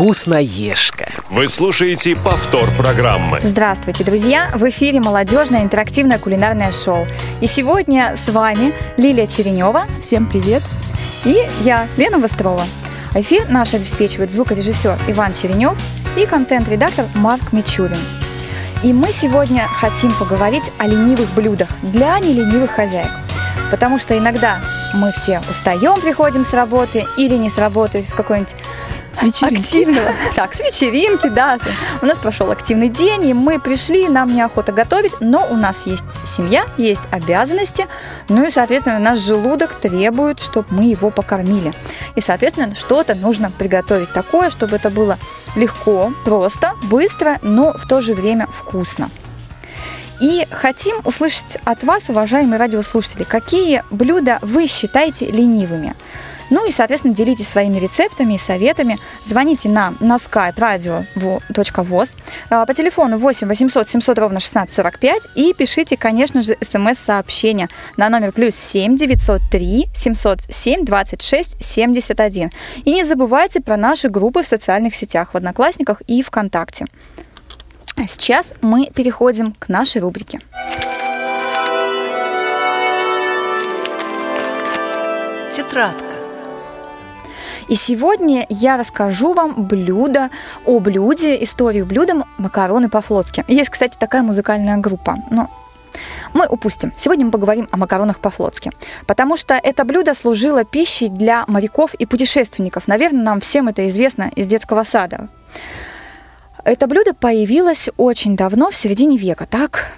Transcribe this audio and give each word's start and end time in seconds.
Вкусноежка. 0.00 1.10
Вы 1.28 1.46
слушаете 1.46 2.16
повтор 2.16 2.66
программы. 2.78 3.38
Здравствуйте, 3.42 4.02
друзья! 4.02 4.48
В 4.54 4.66
эфире 4.70 4.98
молодежное 4.98 5.60
интерактивное 5.60 6.18
кулинарное 6.18 6.72
шоу. 6.72 7.06
И 7.42 7.46
сегодня 7.46 8.16
с 8.16 8.30
вами 8.30 8.72
Лилия 8.96 9.26
Черенева. 9.26 9.84
Всем 10.00 10.26
привет! 10.26 10.62
И 11.26 11.46
я, 11.64 11.86
Лена 11.98 12.18
Вострова. 12.18 12.64
Эфир 13.14 13.46
наш 13.50 13.74
обеспечивает 13.74 14.32
звукорежиссер 14.32 14.98
Иван 15.08 15.34
Черенев 15.34 15.76
и 16.16 16.24
контент-редактор 16.24 17.04
Марк 17.16 17.52
Мичурин. 17.52 18.00
И 18.82 18.94
мы 18.94 19.12
сегодня 19.12 19.68
хотим 19.68 20.14
поговорить 20.14 20.72
о 20.78 20.86
ленивых 20.86 21.30
блюдах 21.34 21.68
для 21.82 22.18
неленивых 22.20 22.70
хозяек. 22.70 23.10
Потому 23.70 23.98
что 23.98 24.16
иногда 24.16 24.60
мы 24.94 25.12
все 25.12 25.42
устаем, 25.50 26.00
приходим 26.00 26.46
с 26.46 26.54
работы 26.54 27.04
или 27.18 27.34
не 27.34 27.50
с 27.50 27.58
работы, 27.58 28.02
с 28.02 28.14
какой-нибудь 28.14 28.54
Вечеринки. 29.22 29.60
активного. 29.60 30.12
Так, 30.34 30.54
с 30.54 30.60
вечеринки, 30.60 31.28
да. 31.28 31.58
У 32.02 32.06
нас 32.06 32.18
прошел 32.18 32.50
активный 32.50 32.88
день, 32.88 33.26
и 33.26 33.34
мы 33.34 33.58
пришли, 33.58 34.08
нам 34.08 34.34
неохота 34.34 34.72
готовить, 34.72 35.12
но 35.20 35.46
у 35.50 35.56
нас 35.56 35.86
есть 35.86 36.04
семья, 36.26 36.64
есть 36.76 37.02
обязанности, 37.10 37.86
ну 38.28 38.46
и, 38.46 38.50
соответственно, 38.50 38.98
наш 38.98 39.18
желудок 39.18 39.74
требует, 39.74 40.40
чтобы 40.40 40.68
мы 40.70 40.84
его 40.84 41.10
покормили. 41.10 41.72
И, 42.14 42.20
соответственно, 42.20 42.74
что-то 42.74 43.14
нужно 43.14 43.50
приготовить 43.50 44.12
такое, 44.12 44.50
чтобы 44.50 44.76
это 44.76 44.90
было 44.90 45.18
легко, 45.56 46.12
просто, 46.24 46.74
быстро, 46.84 47.38
но 47.42 47.72
в 47.72 47.86
то 47.86 48.00
же 48.00 48.14
время 48.14 48.46
вкусно. 48.46 49.10
И 50.20 50.46
хотим 50.50 51.00
услышать 51.04 51.56
от 51.64 51.82
вас, 51.82 52.10
уважаемые 52.10 52.58
радиослушатели, 52.58 53.24
какие 53.24 53.82
блюда 53.90 54.38
вы 54.42 54.66
считаете 54.66 55.30
ленивыми. 55.30 55.94
Ну 56.50 56.66
и, 56.66 56.70
соответственно, 56.70 57.14
делитесь 57.14 57.48
своими 57.48 57.78
рецептами 57.78 58.34
и 58.34 58.38
советами. 58.38 58.98
Звоните 59.24 59.68
нам 59.68 59.96
на 60.00 60.16
skype 60.16 60.56
radio.voz 60.56 62.16
а, 62.50 62.66
по 62.66 62.74
телефону 62.74 63.18
8 63.18 63.48
800 63.48 63.88
700 63.88 64.18
ровно 64.18 64.40
16 64.40 64.74
45 64.74 65.22
и 65.34 65.54
пишите, 65.54 65.96
конечно 65.96 66.42
же, 66.42 66.56
смс-сообщение 66.60 67.68
на 67.96 68.08
номер 68.08 68.32
плюс 68.32 68.56
7 68.56 68.96
903 68.96 69.88
707 69.94 70.84
26 70.84 71.56
71. 71.60 72.50
И 72.84 72.92
не 72.92 73.04
забывайте 73.04 73.60
про 73.60 73.76
наши 73.76 74.08
группы 74.08 74.42
в 74.42 74.46
социальных 74.46 74.94
сетях, 74.94 75.32
в 75.32 75.36
Одноклассниках 75.36 76.02
и 76.06 76.22
ВКонтакте. 76.22 76.86
А 77.96 78.06
сейчас 78.06 78.54
мы 78.62 78.86
переходим 78.86 79.52
к 79.58 79.68
нашей 79.68 80.00
рубрике. 80.00 80.40
Тетрадка. 85.52 86.09
И 87.70 87.76
сегодня 87.76 88.46
я 88.48 88.76
расскажу 88.76 89.32
вам 89.32 89.68
блюдо 89.68 90.30
о 90.66 90.80
блюде, 90.80 91.40
историю 91.44 91.86
блюда 91.86 92.26
макароны 92.36 92.88
по-флотски. 92.88 93.44
Есть, 93.46 93.70
кстати, 93.70 93.96
такая 93.96 94.22
музыкальная 94.22 94.76
группа, 94.78 95.18
но 95.30 95.48
мы 96.34 96.48
упустим. 96.48 96.92
Сегодня 96.96 97.26
мы 97.26 97.30
поговорим 97.30 97.68
о 97.70 97.76
макаронах 97.76 98.18
по-флотски, 98.18 98.72
потому 99.06 99.36
что 99.36 99.54
это 99.54 99.84
блюдо 99.84 100.14
служило 100.14 100.64
пищей 100.64 101.06
для 101.06 101.44
моряков 101.46 101.94
и 101.94 102.06
путешественников. 102.06 102.88
Наверное, 102.88 103.22
нам 103.22 103.40
всем 103.40 103.68
это 103.68 103.88
известно 103.88 104.32
из 104.34 104.48
детского 104.48 104.82
сада. 104.82 105.28
Это 106.64 106.88
блюдо 106.88 107.14
появилось 107.14 107.88
очень 107.96 108.34
давно, 108.34 108.72
в 108.72 108.76
середине 108.76 109.16
века. 109.16 109.46
Так, 109.46 109.94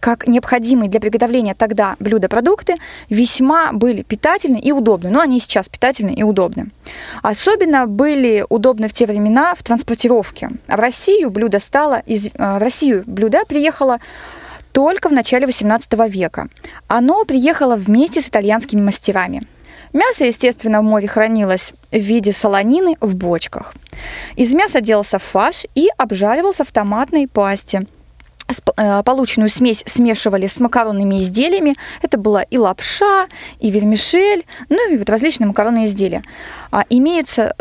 как 0.00 0.28
необходимые 0.28 0.88
для 0.88 1.00
приготовления 1.00 1.54
тогда 1.54 1.96
блюда-продукты, 1.98 2.76
весьма 3.10 3.72
были 3.72 4.02
питательны 4.02 4.58
и 4.58 4.70
удобны. 4.70 5.10
Но 5.10 5.20
они 5.20 5.40
сейчас 5.40 5.68
питательны 5.68 6.10
и 6.10 6.22
удобны. 6.22 6.70
Особенно 7.22 7.86
были 7.86 8.44
удобны 8.48 8.88
в 8.88 8.92
те 8.92 9.06
времена 9.06 9.54
в 9.56 9.62
транспортировке. 9.62 10.50
В 10.68 10.74
Россию 10.74 11.30
блюдо 11.30 11.58
стало, 11.58 12.00
из, 12.06 12.30
в 12.34 12.58
Россию 12.58 13.02
блюдо 13.06 13.44
приехало 13.44 13.98
только 14.72 15.08
в 15.08 15.12
начале 15.12 15.46
18 15.46 15.92
века. 16.10 16.48
Оно 16.86 17.24
приехало 17.24 17.76
вместе 17.76 18.20
с 18.20 18.28
итальянскими 18.28 18.80
мастерами. 18.80 19.42
Мясо, 19.92 20.26
естественно, 20.26 20.80
в 20.80 20.84
море 20.84 21.08
хранилось 21.08 21.72
в 21.90 21.98
виде 21.98 22.32
солонины 22.32 22.96
в 23.00 23.16
бочках. 23.16 23.74
Из 24.36 24.52
мяса 24.52 24.80
делался 24.80 25.18
фарш 25.18 25.64
и 25.74 25.88
обжаривался 25.96 26.64
в 26.64 26.70
томатной 26.70 27.26
пасте– 27.26 27.86
Э, 27.95 27.95
полученную 29.04 29.48
смесь 29.48 29.82
смешивали 29.86 30.46
с 30.46 30.60
макаронными 30.60 31.18
изделиями. 31.18 31.76
Это 32.02 32.18
была 32.18 32.42
и 32.42 32.58
лапша, 32.58 33.26
и 33.58 33.70
вермишель, 33.70 34.44
ну 34.68 34.92
и 34.92 34.96
вот 34.96 35.10
различные 35.10 35.48
макаронные 35.48 35.86
изделия. 35.86 36.22
А 36.70 36.84
имеются 36.88 37.54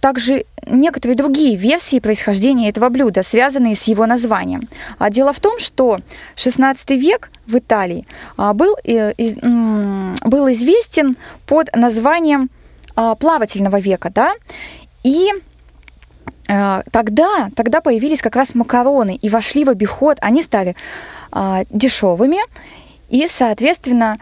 также 0.00 0.44
некоторые 0.66 1.16
другие 1.16 1.56
версии 1.56 2.00
происхождения 2.00 2.68
этого 2.68 2.88
блюда, 2.88 3.22
связанные 3.22 3.74
с 3.74 3.84
его 3.84 4.06
названием. 4.06 4.68
А 4.98 5.10
дело 5.10 5.32
в 5.32 5.40
том, 5.40 5.58
что 5.58 5.98
16 6.36 6.90
век 6.90 7.30
в 7.46 7.56
Италии 7.56 8.06
а, 8.36 8.52
был, 8.52 8.76
э, 8.84 9.12
был 10.24 10.52
известен 10.52 11.16
под 11.46 11.74
названием 11.74 12.50
а, 12.94 13.14
плавательного 13.14 13.80
века, 13.80 14.10
да, 14.14 14.34
и 15.02 15.32
Э, 15.32 15.47
тогда, 16.90 17.50
тогда 17.54 17.80
появились 17.80 18.22
как 18.22 18.34
раз 18.34 18.54
макароны 18.54 19.16
и 19.16 19.28
вошли 19.28 19.64
в 19.64 19.70
обиход. 19.70 20.16
Они 20.20 20.42
стали 20.42 20.74
а, 21.30 21.64
дешевыми 21.70 22.38
и, 23.10 23.26
соответственно, 23.26 24.18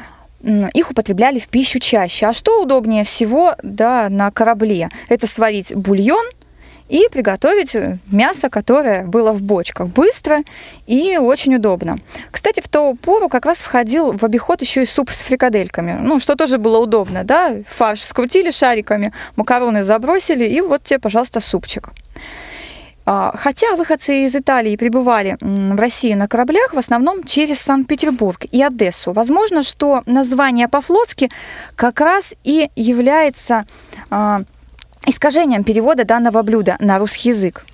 их 0.74 0.90
употребляли 0.90 1.38
в 1.38 1.48
пищу 1.48 1.78
чаще. 1.78 2.26
А 2.26 2.32
что 2.32 2.62
удобнее 2.62 3.04
всего 3.04 3.54
да, 3.62 4.08
на 4.10 4.30
корабле? 4.30 4.90
Это 5.08 5.26
сварить 5.26 5.74
бульон– 5.74 6.26
и 6.88 7.08
приготовить 7.10 7.76
мясо, 8.10 8.48
которое 8.48 9.04
было 9.04 9.32
в 9.32 9.42
бочках. 9.42 9.88
Быстро 9.88 10.42
и 10.86 11.16
очень 11.18 11.56
удобно. 11.56 11.98
Кстати, 12.30 12.60
в 12.60 12.68
ту 12.68 12.94
пору 12.94 13.28
как 13.28 13.46
раз 13.46 13.58
входил 13.58 14.16
в 14.16 14.24
обиход 14.24 14.60
еще 14.60 14.82
и 14.82 14.86
суп 14.86 15.10
с 15.10 15.22
фрикадельками, 15.22 15.98
ну, 16.00 16.20
что 16.20 16.36
тоже 16.36 16.58
было 16.58 16.78
удобно, 16.78 17.24
да, 17.24 17.56
фарш 17.68 18.02
скрутили 18.02 18.50
шариками, 18.50 19.12
макароны 19.36 19.82
забросили, 19.82 20.44
и 20.44 20.60
вот 20.60 20.84
тебе, 20.84 20.98
пожалуйста, 20.98 21.40
супчик. 21.40 21.90
А, 23.08 23.32
хотя 23.36 23.76
выходцы 23.76 24.24
из 24.24 24.34
Италии 24.34 24.76
прибывали 24.76 25.36
в 25.40 25.78
Россию 25.78 26.18
на 26.18 26.26
кораблях 26.26 26.74
в 26.74 26.78
основном 26.78 27.22
через 27.22 27.60
Санкт-Петербург 27.60 28.44
и 28.50 28.60
Одессу. 28.60 29.12
Возможно, 29.12 29.62
что 29.62 30.02
название 30.06 30.66
по-флотски 30.66 31.30
как 31.76 32.00
раз 32.00 32.34
и 32.42 32.68
является 32.74 33.64
а, 34.10 34.42
искажением 35.06 35.64
перевода 35.64 36.04
данного 36.04 36.42
блюда 36.42 36.76
на 36.80 36.98
русский 36.98 37.30
язык. 37.30 37.64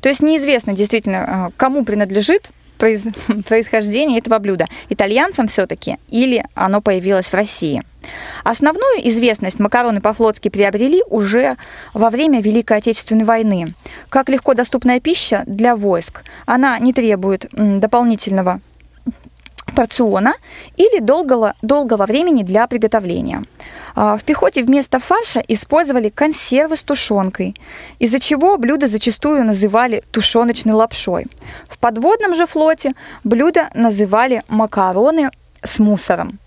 То 0.00 0.08
есть 0.08 0.22
неизвестно 0.22 0.74
действительно, 0.74 1.48
э, 1.48 1.52
кому 1.56 1.84
принадлежит 1.84 2.50
происхождение 3.48 4.18
этого 4.18 4.38
блюда. 4.38 4.66
Итальянцам 4.88 5.46
все-таки 5.48 5.98
или 6.08 6.44
оно 6.54 6.80
появилось 6.80 7.26
в 7.26 7.34
России. 7.34 7.82
Основную 8.44 9.06
известность 9.08 9.58
макароны 9.58 10.00
по-флотски 10.00 10.48
приобрели 10.48 11.02
уже 11.08 11.56
во 11.92 12.08
время 12.10 12.40
Великой 12.40 12.78
Отечественной 12.78 13.24
войны. 13.24 13.74
Как 14.08 14.28
легко 14.30 14.54
доступная 14.54 15.00
пища 15.00 15.42
для 15.46 15.76
войск. 15.76 16.24
Она 16.46 16.78
не 16.78 16.92
требует 16.92 17.46
дополнительного 17.52 18.60
порциона 19.74 20.34
или 20.76 21.00
долгого, 21.00 21.54
долгого 21.62 22.06
времени 22.06 22.42
для 22.42 22.66
приготовления. 22.66 23.42
А, 23.94 24.16
в 24.16 24.24
пехоте 24.24 24.62
вместо 24.62 24.98
фарша 24.98 25.42
использовали 25.48 26.08
консервы 26.08 26.76
с 26.76 26.82
тушенкой, 26.82 27.54
из-за 27.98 28.20
чего 28.20 28.56
блюдо 28.56 28.88
зачастую 28.88 29.44
называли 29.44 30.02
тушеночной 30.10 30.74
лапшой. 30.74 31.26
В 31.68 31.78
подводном 31.78 32.34
же 32.34 32.46
флоте 32.46 32.92
блюдо 33.24 33.68
называли 33.74 34.42
макароны 34.48 35.30
с 35.62 35.78
мусором. 35.78 36.38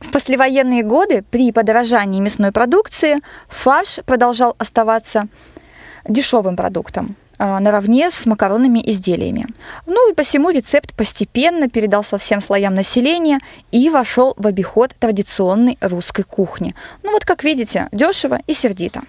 В 0.00 0.10
послевоенные 0.10 0.82
годы 0.82 1.24
при 1.30 1.52
подорожании 1.52 2.20
мясной 2.20 2.52
продукции 2.52 3.20
фарш 3.48 4.00
продолжал 4.04 4.54
оставаться 4.58 5.28
дешевым 6.08 6.56
продуктом. 6.56 7.16
А, 7.38 7.60
наравне 7.60 8.10
с 8.10 8.24
макаронными 8.24 8.82
изделиями. 8.90 9.46
Ну 9.86 10.10
и 10.10 10.14
посему 10.14 10.50
рецепт 10.50 10.94
постепенно 10.94 11.68
передался 11.68 12.16
всем 12.16 12.40
слоям 12.40 12.74
населения 12.74 13.40
и 13.72 13.90
вошел 13.90 14.34
в 14.38 14.46
обиход 14.46 14.94
традиционной 14.98 15.76
русской 15.82 16.22
кухни. 16.22 16.74
Ну 17.02 17.12
вот 17.12 17.24
как 17.24 17.44
видите, 17.44 17.88
дешево 17.92 18.40
и 18.46 18.54
сердито. 18.54 19.02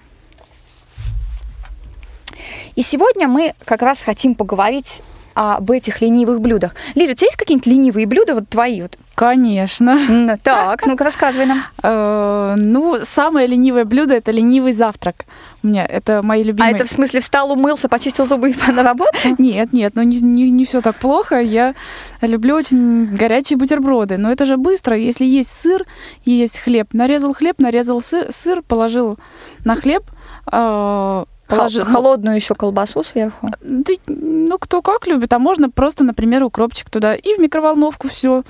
И 2.75 2.81
сегодня 2.81 3.27
мы 3.27 3.53
как 3.65 3.81
раз 3.81 4.01
хотим 4.01 4.35
поговорить 4.35 5.01
об 5.33 5.71
этих 5.71 6.01
ленивых 6.01 6.41
блюдах. 6.41 6.75
Лиля, 6.95 7.11
у 7.13 7.15
тебя 7.15 7.27
есть 7.27 7.37
какие-нибудь 7.37 7.67
ленивые 7.67 8.07
блюда, 8.07 8.35
вот 8.35 8.49
твои 8.49 8.81
вот? 8.81 8.97
Конечно. 9.17 10.37
Так, 10.43 10.85
ну-ка 10.85 11.03
рассказывай 11.03 11.47
нам. 11.47 11.63
Э, 11.81 12.53
ну, 12.55 12.99
самое 13.01 13.47
ленивое 13.47 13.83
блюдо– 13.83 14.13
это 14.15 14.29
ленивый 14.29 14.73
завтрак. 14.73 15.25
У 15.63 15.67
меня 15.67 15.87
это 15.87 16.21
мои 16.21 16.43
любимые. 16.43 16.73
А 16.73 16.75
это 16.75 16.85
в 16.85 16.87
смысле 16.87 17.21
встал, 17.21 17.51
умылся, 17.51 17.89
почистил 17.89 18.27
зубы 18.27 18.51
и 18.51 18.71
на 18.71 18.83
работу? 18.83 19.09
Нет, 19.39 19.73
нет, 19.73 19.93
ну 19.95 20.03
не, 20.03 20.21
не, 20.21 20.51
не 20.51 20.65
все 20.65 20.81
так 20.81 20.97
плохо. 20.97 21.41
Я 21.41 21.73
люблю 22.21 22.53
очень 22.55 23.07
горячие 23.07 23.57
бутерброды. 23.57 24.17
Но 24.17 24.31
это 24.31 24.45
же 24.45 24.55
быстро. 24.55 24.95
Если 24.95 25.25
есть 25.25 25.49
сыр, 25.49 25.83
есть 26.23 26.59
хлеб. 26.59 26.89
Нарезал 26.93 27.33
хлеб, 27.33 27.57
нарезал 27.57 28.03
сыр, 28.03 28.31
сыр 28.31 28.61
положил 28.61 29.17
на 29.65 29.75
хлеб, 29.75 30.03
э, 30.51 31.25
положи- 31.47 31.83
ну, 31.83 31.91
Холодную 31.91 32.35
еще 32.35 32.53
колбасу 32.53 33.03
сверху. 33.03 33.49
Да, 33.61 33.93
ну, 34.05 34.59
кто 34.59 34.83
как 34.83 35.07
любит, 35.07 35.33
а 35.33 35.39
можно 35.39 35.71
просто, 35.71 36.03
например, 36.03 36.43
укропчик 36.43 36.91
туда 36.91 37.15
и 37.15 37.33
в 37.35 37.39
микроволновку 37.39 38.09
все. 38.09 38.43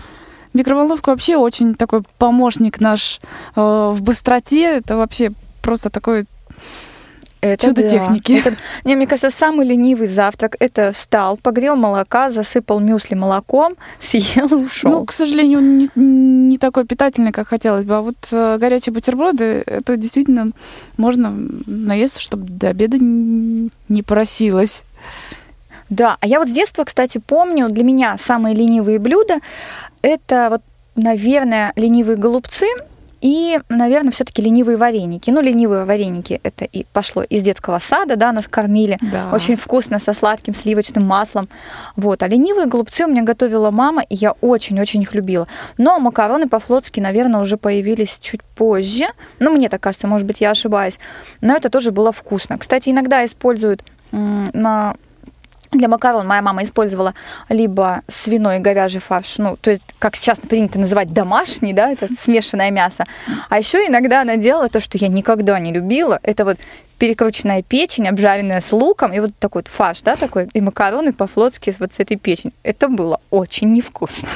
Микроволновка 0.53 1.09
вообще 1.09 1.37
очень 1.37 1.75
такой 1.75 2.03
помощник 2.17 2.79
наш 2.79 3.19
э, 3.55 3.61
в 3.61 4.01
быстроте. 4.01 4.77
Это 4.77 4.97
вообще 4.97 5.31
просто 5.61 5.89
такой 5.89 6.25
Это 7.41 7.67
Чудо 7.67 7.83
да. 7.83 7.89
техники. 7.89 8.31
Это- 8.33 8.55
не, 8.83 8.95
мне 8.95 9.05
кажется, 9.05 9.29
самый 9.29 9.67
ленивый 9.67 10.07
завтрак– 10.07 10.55
это 10.59 10.91
встал, 10.91 11.37
погрел 11.37 11.75
молока, 11.75 12.29
засыпал 12.29 12.79
мюсли 12.79 13.15
молоком, 13.15 13.75
съел 13.99 14.53
ушел. 14.53 14.91
Ну, 14.91 15.05
к 15.05 15.11
сожалению, 15.11 15.59
он 15.59 15.77
не, 15.77 15.89
не 15.95 16.57
такой 16.57 16.85
питательный, 16.85 17.31
как 17.31 17.47
хотелось 17.47 17.83
бы. 17.83 17.95
А 17.95 18.01
вот 18.01 18.15
э, 18.31 18.57
горячие 18.57 18.93
бутерброды, 18.93 19.63
это 19.65 19.97
действительно 19.97 20.51
можно 20.97 21.31
наесться, 21.67 22.21
чтобы 22.21 22.47
до 22.49 22.69
обеда 22.69 22.97
не 22.99 24.03
просилось. 24.03 24.83
Да, 25.89 26.17
а 26.19 26.27
я 26.27 26.39
вот 26.39 26.49
с 26.49 26.51
детства, 26.51 26.83
кстати, 26.83 27.21
помню, 27.25 27.69
для 27.69 27.83
меня 27.83 28.17
самые 28.17 28.55
ленивые 28.55 28.99
блюда– 28.99 29.35
это 30.01 30.47
вот, 30.49 30.61
наверное, 30.95 31.73
ленивые 31.75 32.17
голубцы 32.17 32.67
и, 33.19 33.59
наверное, 33.69 34.11
все-таки 34.11 34.41
ленивые 34.41 34.77
вареники. 34.77 35.31
Ну, 35.31 35.41
ленивые 35.41 35.85
вареники– 35.85 36.39
это 36.43 36.65
и 36.65 36.85
пошло 36.93 37.23
из 37.23 37.41
детского 37.41 37.79
сада, 37.79 38.15
да, 38.15 38.31
нас 38.31 38.47
кормили. 38.47 38.99
Да. 39.01 39.31
Очень 39.33 39.55
вкусно, 39.55 39.97
со 39.99 40.13
сладким 40.13 40.53
сливочным 40.53 41.05
маслом. 41.05 41.49
Вот. 41.95 42.21
А 42.21 42.27
ленивые 42.27 42.67
голубцы 42.67 43.05
у 43.05 43.07
меня 43.07 43.23
готовила 43.23 43.71
мама, 43.71 44.03
и 44.03 44.15
я 44.15 44.33
очень-очень 44.41 45.01
их 45.01 45.15
любила. 45.15 45.47
Но 45.77 45.99
макароны 45.99 46.47
по-флотски, 46.47 46.99
наверное, 46.99 47.41
уже 47.41 47.57
появились 47.57 48.19
чуть 48.21 48.43
позже. 48.43 49.05
Ну, 49.39 49.51
мне 49.51 49.67
так 49.69 49.81
кажется, 49.81 50.07
может 50.07 50.27
быть, 50.27 50.41
я 50.41 50.51
ошибаюсь. 50.51 50.99
Но 51.41 51.55
это 51.55 51.69
тоже 51.69 51.91
было 51.91 52.11
вкусно. 52.11 52.57
Кстати, 52.57 52.89
иногда 52.89 53.25
используют 53.25 53.83
на 54.11 54.95
для 55.71 55.87
макарон 55.87 56.27
моя 56.27 56.41
мама 56.41 56.63
использовала 56.63 57.13
либо 57.49 58.01
свиной 58.07 58.57
и 58.57 58.59
говяжий 58.59 59.01
фарш, 59.01 59.37
ну, 59.37 59.57
то 59.57 59.69
есть, 59.69 59.83
как 59.99 60.15
сейчас 60.15 60.39
принято 60.39 60.79
называть, 60.79 61.13
домашний, 61.13 61.73
да, 61.73 61.91
это 61.91 62.07
смешанное 62.07 62.71
мясо. 62.71 63.05
А 63.49 63.57
еще 63.57 63.85
иногда 63.87 64.21
она 64.21 64.37
делала 64.37 64.69
то, 64.69 64.79
что 64.79 64.97
я 64.97 65.07
никогда 65.07 65.59
не 65.59 65.71
любила, 65.71 66.19
это 66.23 66.45
вот 66.45 66.57
перекрученная 66.97 67.61
печень, 67.61 68.07
обжаренная 68.07 68.59
с 68.59 68.71
луком, 68.71 69.13
и 69.13 69.19
вот 69.19 69.31
такой 69.37 69.61
вот 69.61 69.67
фарш, 69.67 70.01
да, 70.01 70.15
такой, 70.15 70.49
и 70.53 70.61
макароны 70.61 71.13
по-флотски 71.13 71.73
вот 71.79 71.93
с 71.93 71.99
этой 71.99 72.17
печенью. 72.17 72.53
Это 72.63 72.87
было 72.87 73.19
очень 73.29 73.71
невкусно. 73.71 74.27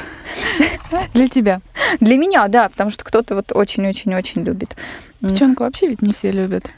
Для 1.14 1.28
тебя. 1.28 1.60
Для 2.00 2.16
меня, 2.16 2.46
да, 2.48 2.68
потому 2.68 2.90
что 2.90 3.04
кто-то 3.04 3.34
вот 3.34 3.52
очень-очень-очень 3.52 4.44
любит. 4.44 4.76
Печенку 5.20 5.64
вообще 5.64 5.88
ведь 5.88 6.02
не 6.02 6.12
все 6.12 6.30
любят. 6.30 6.70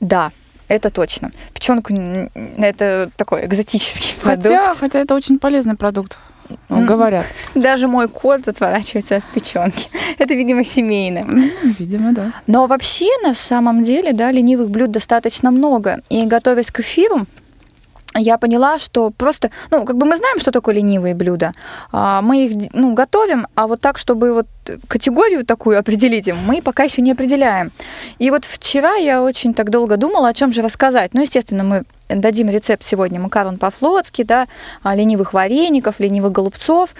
Да, 0.00 0.30
это 0.68 0.90
точно. 0.90 1.32
Печенку 1.54 1.94
это 2.58 3.10
такой 3.16 3.46
экзотический 3.46 4.14
продукт. 4.20 4.44
Хотя, 4.48 4.74
хотя 4.74 4.98
это 5.00 5.14
очень 5.14 5.38
полезный 5.38 5.76
продукт, 5.76 6.18
ну, 6.68 6.84
говорят. 6.84 7.26
Даже 7.54 7.88
мой 7.88 8.08
кот 8.08 8.48
отворачивается 8.48 9.16
от 9.16 9.24
печенки. 9.24 9.88
Это, 10.18 10.34
видимо, 10.34 10.64
семейное. 10.64 11.26
Видимо, 11.78 12.12
да. 12.12 12.32
Но 12.46 12.66
вообще, 12.66 13.06
на 13.22 13.34
самом 13.34 13.82
деле, 13.82 14.12
да, 14.12 14.32
ленивых 14.32 14.70
блюд 14.70 14.90
достаточно 14.90 15.50
много. 15.50 16.00
И 16.08 16.24
готовясь 16.24 16.70
к 16.70 16.80
эфиру, 16.80 17.26
я 18.14 18.38
поняла, 18.38 18.78
что 18.78 19.10
просто, 19.10 19.50
ну, 19.70 19.84
как 19.84 19.96
бы 19.96 20.06
мы 20.06 20.16
знаем, 20.16 20.38
что 20.40 20.50
такое 20.50 20.76
ленивые 20.76 21.14
блюда. 21.14 21.52
А, 21.92 22.22
Мы 22.22 22.46
их, 22.46 22.70
ну, 22.72 22.94
готовим, 22.94 23.46
а 23.54 23.66
вот 23.66 23.80
так, 23.80 23.98
чтобы 23.98 24.32
вот 24.32 24.46
категорию 24.88 25.44
такую 25.44 25.78
определить 25.82 26.28
мы 26.46 26.62
пока 26.62 26.84
еще 26.84 27.02
не 27.02 27.12
определяем. 27.12 27.70
И 28.18 28.30
вот 28.30 28.44
вчера 28.44 28.94
я 28.94 29.22
очень 29.22 29.54
так 29.54 29.70
долго 29.70 29.96
думала, 29.96 30.28
о 30.28 30.34
чем 30.34 30.52
же 30.52 30.62
рассказать. 30.62 31.14
Ну, 31.14 31.22
естественно, 31.22 31.64
мы 31.64 31.82
дадим 32.08 32.48
рецепт 32.48 32.82
сегодня 32.84 33.20
макарон 33.20 33.58
по-флотски, 33.58 34.22
да, 34.22 34.48
а, 34.82 34.94
ленивых 34.94 35.34
вареников, 35.34 36.00
ленивых 36.00 36.32
голубцов. 36.32 36.90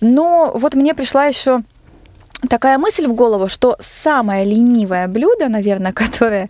Но 0.00 0.52
вот 0.54 0.74
мне 0.74 0.94
пришла 0.94 1.24
еще 1.24 1.62
такая 2.48 2.78
мысль 2.78 3.06
в 3.06 3.14
голову, 3.14 3.48
что 3.48 3.76
самое 3.80 4.44
ленивое 4.44 5.08
блюдо, 5.08 5.48
наверное, 5.48 5.92
которое 5.94 6.48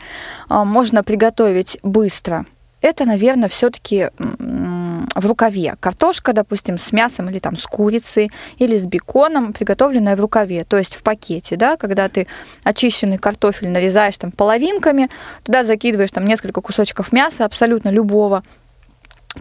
а, 0.48 0.64
можно 0.64 1.02
приготовить 1.02 1.78
быстро, 1.82 2.46
это, 2.80 3.04
наверное, 3.04 3.48
все-таки 3.48 4.10
в 4.18 5.26
рукаве. 5.26 5.76
Картошка, 5.80 6.32
допустим, 6.32 6.78
с 6.78 6.92
мясом 6.92 7.28
или 7.30 7.38
там 7.38 7.56
с 7.56 7.64
курицей 7.64 8.30
или 8.58 8.76
с 8.76 8.86
беконом, 8.86 9.52
приготовленная 9.52 10.16
в 10.16 10.20
рукаве, 10.20 10.64
то 10.64 10.78
есть 10.78 10.94
в 10.94 11.02
пакете, 11.02 11.56
да, 11.56 11.76
когда 11.76 12.08
ты 12.08 12.26
очищенный 12.64 13.18
картофель 13.18 13.68
нарезаешь 13.68 14.18
там 14.18 14.30
половинками, 14.32 15.08
туда 15.42 15.64
закидываешь 15.64 16.10
там 16.10 16.24
несколько 16.24 16.60
кусочков 16.60 17.12
мяса, 17.12 17.44
абсолютно 17.44 17.88
любого, 17.88 18.42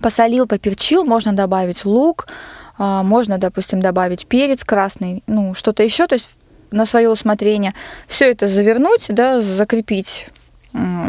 посолил, 0.02 0.48
поперчил, 0.48 1.04
можно 1.04 1.34
добавить 1.34 1.86
лук, 1.86 2.28
а, 2.78 3.04
можно, 3.04 3.38
допустим, 3.38 3.82
добавить 3.82 4.28
перец 4.28 4.64
красный, 4.64 5.24
ну, 5.28 5.54
что-то 5.54 5.84
еще, 5.84 6.08
то 6.08 6.16
есть 6.16 6.32
на 6.72 6.86
свое 6.86 7.10
усмотрение. 7.10 7.74
Все 8.08 8.32
это 8.32 8.48
завернуть, 8.48 9.06
да, 9.10 9.42
закрепить 9.42 10.28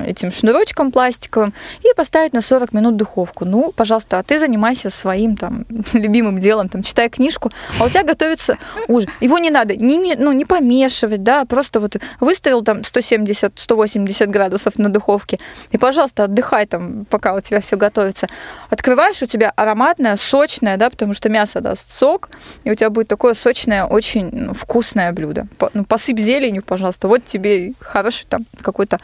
этим 0.07 0.31
шнурочком 0.31 0.91
пластиковым 0.91 1.53
и 1.83 1.95
поставить 1.95 2.33
на 2.33 2.41
40 2.41 2.73
минут 2.73 2.97
духовку. 2.97 3.45
Ну, 3.45 3.73
пожалуйста, 3.73 4.19
а 4.19 4.23
ты 4.23 4.39
занимайся 4.39 4.91
своим 4.91 5.37
там 5.37 5.67
любимым 5.93 6.39
делом, 6.39 6.69
там, 6.69 6.83
читай 6.83 7.09
книжку, 7.09 7.51
а 7.79 7.85
у 7.85 7.89
тебя 7.89 8.03
готовится 8.03 8.59
ужин. 8.89 9.11
Его 9.21 9.39
не 9.39 9.51
надо 9.51 9.77
не, 9.77 10.15
ну, 10.17 10.33
не 10.33 10.45
помешивать, 10.45 11.23
да, 11.23 11.45
просто 11.45 11.81
вот 11.81 11.97
выставил 12.21 12.63
там 12.63 12.79
170-180 12.79 14.27
градусов 14.27 14.79
на 14.79 14.89
духовке, 14.89 15.39
и, 15.71 15.79
пожалуйста, 15.79 16.25
отдыхай 16.25 16.67
там, 16.67 17.05
пока 17.09 17.35
у 17.35 17.41
тебя 17.41 17.61
все 17.61 17.77
готовится. 17.77 18.29
Открываешь, 18.71 19.23
у 19.23 19.27
тебя 19.27 19.53
ароматное, 19.57 20.17
сочное, 20.17 20.77
да, 20.77 20.91
потому 20.91 21.15
что 21.15 21.29
мясо 21.29 21.61
даст 21.61 21.93
сок, 21.93 22.31
и 22.65 22.71
у 22.71 22.75
тебя 22.75 22.91
будет 22.91 23.09
такое 23.09 23.35
сочное, 23.35 23.85
очень 23.85 24.31
ну, 24.33 24.55
вкусное 24.55 25.13
блюдо. 25.13 25.47
По- 25.59 25.71
ну, 25.75 25.85
посыпь 25.85 26.19
зеленью, 26.19 26.63
пожалуйста, 26.63 27.09
вот 27.09 27.25
тебе 27.25 27.75
хороший 27.81 28.27
там 28.27 28.47
какой-то 28.63 28.99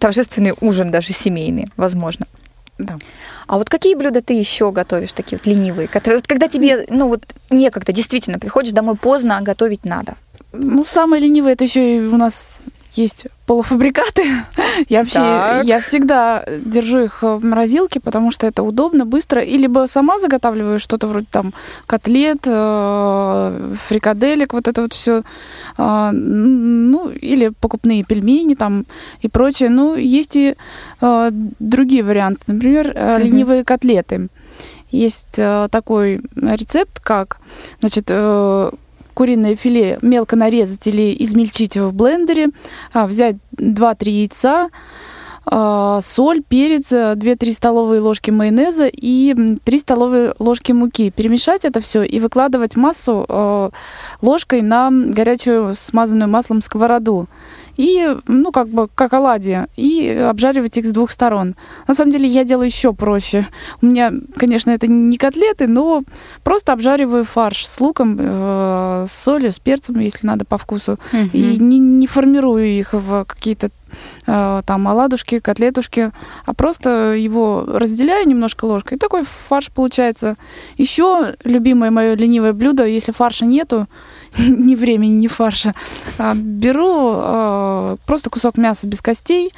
торжественный 0.00 0.54
ужин 0.60 0.90
даже 0.90 1.12
семейный, 1.12 1.66
возможно. 1.76 2.26
Да. 2.78 2.98
А 3.46 3.58
вот 3.58 3.70
какие 3.70 3.94
блюда 3.94 4.20
ты 4.20 4.34
еще 4.34 4.72
готовишь, 4.72 5.12
такие 5.12 5.38
вот 5.38 5.46
ленивые, 5.46 5.86
которые, 5.86 6.18
вот 6.18 6.26
когда 6.26 6.48
тебе, 6.48 6.86
ну 6.88 7.08
вот 7.08 7.22
некогда, 7.50 7.92
действительно, 7.92 8.38
приходишь 8.38 8.72
домой 8.72 8.96
поздно, 8.96 9.38
а 9.38 9.42
готовить 9.42 9.84
надо? 9.84 10.14
Ну, 10.52 10.84
самое 10.84 11.22
ленивое, 11.22 11.52
это 11.52 11.64
еще 11.64 11.96
и 11.96 12.00
у 12.00 12.16
нас 12.16 12.58
есть 12.94 13.26
полуфабрикаты. 13.46 14.22
Я 14.88 15.00
вообще, 15.00 15.14
Так. 15.14 15.66
я 15.66 15.80
всегда 15.80 16.44
держу 16.64 17.00
их 17.00 17.22
в 17.22 17.44
морозилке, 17.44 18.00
потому 18.00 18.30
что 18.30 18.46
это 18.46 18.62
удобно, 18.62 19.04
быстро. 19.04 19.42
И 19.42 19.56
либо 19.58 19.86
сама 19.86 20.18
заготавливаю 20.18 20.78
что-то 20.78 21.06
вроде 21.06 21.26
там 21.30 21.52
котлет, 21.86 22.38
э, 22.46 23.74
фрикаделек, 23.88 24.52
вот 24.52 24.68
это 24.68 24.82
вот 24.82 24.92
все. 24.92 25.22
Ну, 25.76 27.10
или 27.10 27.48
покупные 27.48 28.04
пельмени 28.04 28.54
там 28.54 28.86
и 29.20 29.28
прочее. 29.28 29.68
Ну, 29.68 29.94
есть 29.96 30.36
и 30.36 30.54
э, 31.00 31.30
другие 31.58 32.02
варианты. 32.02 32.42
Например, 32.46 32.92
э, 32.94 33.18
ленивые 33.18 33.64
котлеты. 33.64 34.28
Есть 34.90 35.40
такой 35.70 36.20
рецепт, 36.36 37.00
как, 37.00 37.40
значит, 37.80 38.08
куриное 39.14 39.56
филе 39.56 39.98
мелко 40.02 40.36
нарезать 40.36 40.86
или 40.86 41.16
измельчить 41.22 41.76
в 41.76 41.92
блендере, 41.92 42.48
а, 42.92 43.06
взять 43.06 43.36
2-3 43.56 44.10
яйца, 44.10 44.68
а, 45.46 46.00
соль, 46.02 46.42
перец, 46.42 46.90
2-3 46.90 47.52
столовые 47.52 48.00
ложки 48.00 48.30
майонеза 48.30 48.86
и 48.86 49.32
м, 49.32 49.56
3 49.56 49.78
столовые 49.78 50.34
ложки 50.38 50.72
муки. 50.72 51.10
Перемешать 51.10 51.64
это 51.64 51.80
все 51.80 52.02
и 52.02 52.18
выкладывать 52.18 52.76
массу 52.76 53.26
э, 53.28 53.70
ложкой 54.22 54.62
на 54.62 54.90
горячую 54.90 55.74
смазанную 55.74 56.28
маслом 56.28 56.62
сковороду. 56.62 57.28
И, 57.76 58.16
ну, 58.26 58.52
как 58.52 58.68
бы, 58.68 58.88
как 58.94 59.12
оладьи. 59.12 59.66
И 59.76 60.08
обжаривать 60.08 60.76
их 60.78 60.86
с 60.86 60.90
двух 60.90 61.10
сторон. 61.10 61.56
На 61.88 61.94
самом 61.94 62.12
деле, 62.12 62.28
я 62.28 62.44
делаю 62.44 62.66
еще 62.66 62.92
проще. 62.92 63.46
У 63.82 63.86
меня, 63.86 64.12
конечно, 64.36 64.70
это 64.70 64.86
не 64.86 65.16
котлеты, 65.16 65.66
но 65.66 66.02
просто 66.42 66.72
обжариваю 66.72 67.24
фарш 67.24 67.66
с 67.66 67.80
луком, 67.80 68.16
э, 68.18 69.06
с 69.08 69.12
солью, 69.12 69.52
с 69.52 69.58
перцем, 69.58 69.98
если 69.98 70.26
надо 70.26 70.44
по 70.44 70.58
вкусу. 70.58 70.98
И 71.32 71.56
не, 71.58 71.78
не 71.78 72.06
формирую 72.06 72.66
их 72.66 72.92
в 72.92 73.24
какие-то 73.24 73.70
э, 74.26 74.62
там 74.66 74.88
оладушки, 74.88 75.40
котлетушки, 75.40 76.12
а 76.44 76.54
просто 76.54 77.14
его 77.14 77.64
разделяю 77.66 78.28
немножко 78.28 78.64
ложкой. 78.64 78.94
И 78.96 79.00
такой 79.00 79.24
фарш 79.24 79.70
получается. 79.70 80.36
Еще 80.78 81.34
любимое 81.44 81.90
мое 81.90 82.14
ленивое 82.14 82.52
блюдо, 82.52 82.84
если 82.84 83.12
фарша 83.12 83.46
нету, 83.46 83.86
ни 84.38 84.74
времени, 84.74 85.12
ни 85.12 85.28
фарша, 85.28 85.74
а, 86.18 86.34
беру 86.34 87.14
э, 87.16 87.96
просто 88.06 88.30
кусок 88.30 88.56
мяса 88.56 88.86
без 88.86 89.00
костей, 89.00 89.52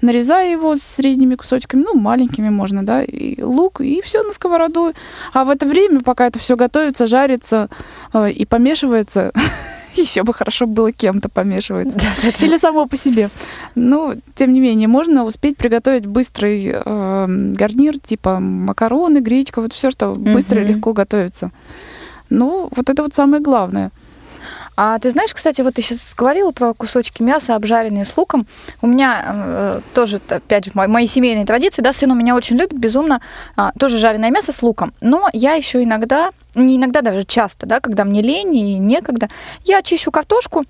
нарезаю 0.00 0.50
его 0.50 0.76
средними 0.76 1.34
кусочками, 1.34 1.82
ну, 1.82 1.94
маленькими 1.98 2.50
можно, 2.50 2.84
да, 2.84 3.02
и 3.02 3.42
лук, 3.42 3.80
и 3.80 4.00
все 4.02 4.22
на 4.22 4.32
сковороду. 4.32 4.92
А 5.32 5.44
в 5.44 5.50
это 5.50 5.66
время, 5.66 6.00
пока 6.00 6.26
это 6.26 6.38
все 6.38 6.56
готовится, 6.56 7.06
жарится 7.06 7.68
э, 8.12 8.30
и 8.30 8.44
помешивается, 8.44 9.32
Еще 9.96 10.24
бы 10.24 10.34
хорошо 10.34 10.66
было 10.66 10.92
кем-то 10.92 11.28
помешивается. 11.28 12.00
Или 12.40 12.56
само 12.56 12.86
по 12.86 12.96
себе. 12.96 13.30
Ну, 13.74 14.14
тем 14.34 14.52
не 14.52 14.60
менее, 14.60 14.88
можно 14.88 15.24
успеть 15.24 15.56
приготовить 15.56 16.06
быстрый 16.06 16.72
э, 16.74 17.26
гарнир, 17.28 17.98
типа 17.98 18.40
макароны, 18.40 19.20
гречка, 19.20 19.60
вот 19.60 19.72
все, 19.72 19.90
что 19.90 20.14
быстро 20.14 20.62
и 20.62 20.66
легко 20.66 20.92
готовится. 20.92 21.52
Ну, 22.28 22.68
вот 22.74 22.90
это 22.90 23.02
вот 23.02 23.14
самое 23.14 23.42
главное. 23.42 23.90
А 24.76 24.98
ты 24.98 25.10
знаешь, 25.10 25.32
кстати, 25.32 25.60
вот 25.60 25.74
ты 25.74 25.82
сейчас 25.82 26.14
говорила 26.14 26.50
про 26.50 26.74
кусочки 26.74 27.22
мяса, 27.22 27.54
обжаренные 27.54 28.04
с 28.04 28.16
луком. 28.16 28.46
У 28.82 28.86
меня 28.86 29.24
э, 29.26 29.80
тоже, 29.94 30.20
опять 30.28 30.64
же, 30.64 30.72
мои, 30.74 30.88
мои 30.88 31.06
семейные 31.06 31.46
традиции, 31.46 31.80
да, 31.80 31.92
сын 31.92 32.10
у 32.10 32.14
меня 32.14 32.34
очень 32.34 32.56
любит 32.56 32.78
безумно 32.78 33.20
а, 33.56 33.72
тоже 33.78 33.98
жареное 33.98 34.30
мясо 34.30 34.52
с 34.52 34.62
луком. 34.62 34.92
Но 35.00 35.28
я 35.32 35.52
еще 35.52 35.82
иногда, 35.82 36.30
не 36.54 36.76
иногда 36.76 37.02
даже 37.02 37.24
часто, 37.24 37.66
да, 37.66 37.80
когда 37.80 38.04
мне 38.04 38.20
лень 38.20 38.56
и 38.56 38.78
некогда, 38.78 39.28
я 39.64 39.82
чищу 39.82 40.10
картошку 40.10 40.64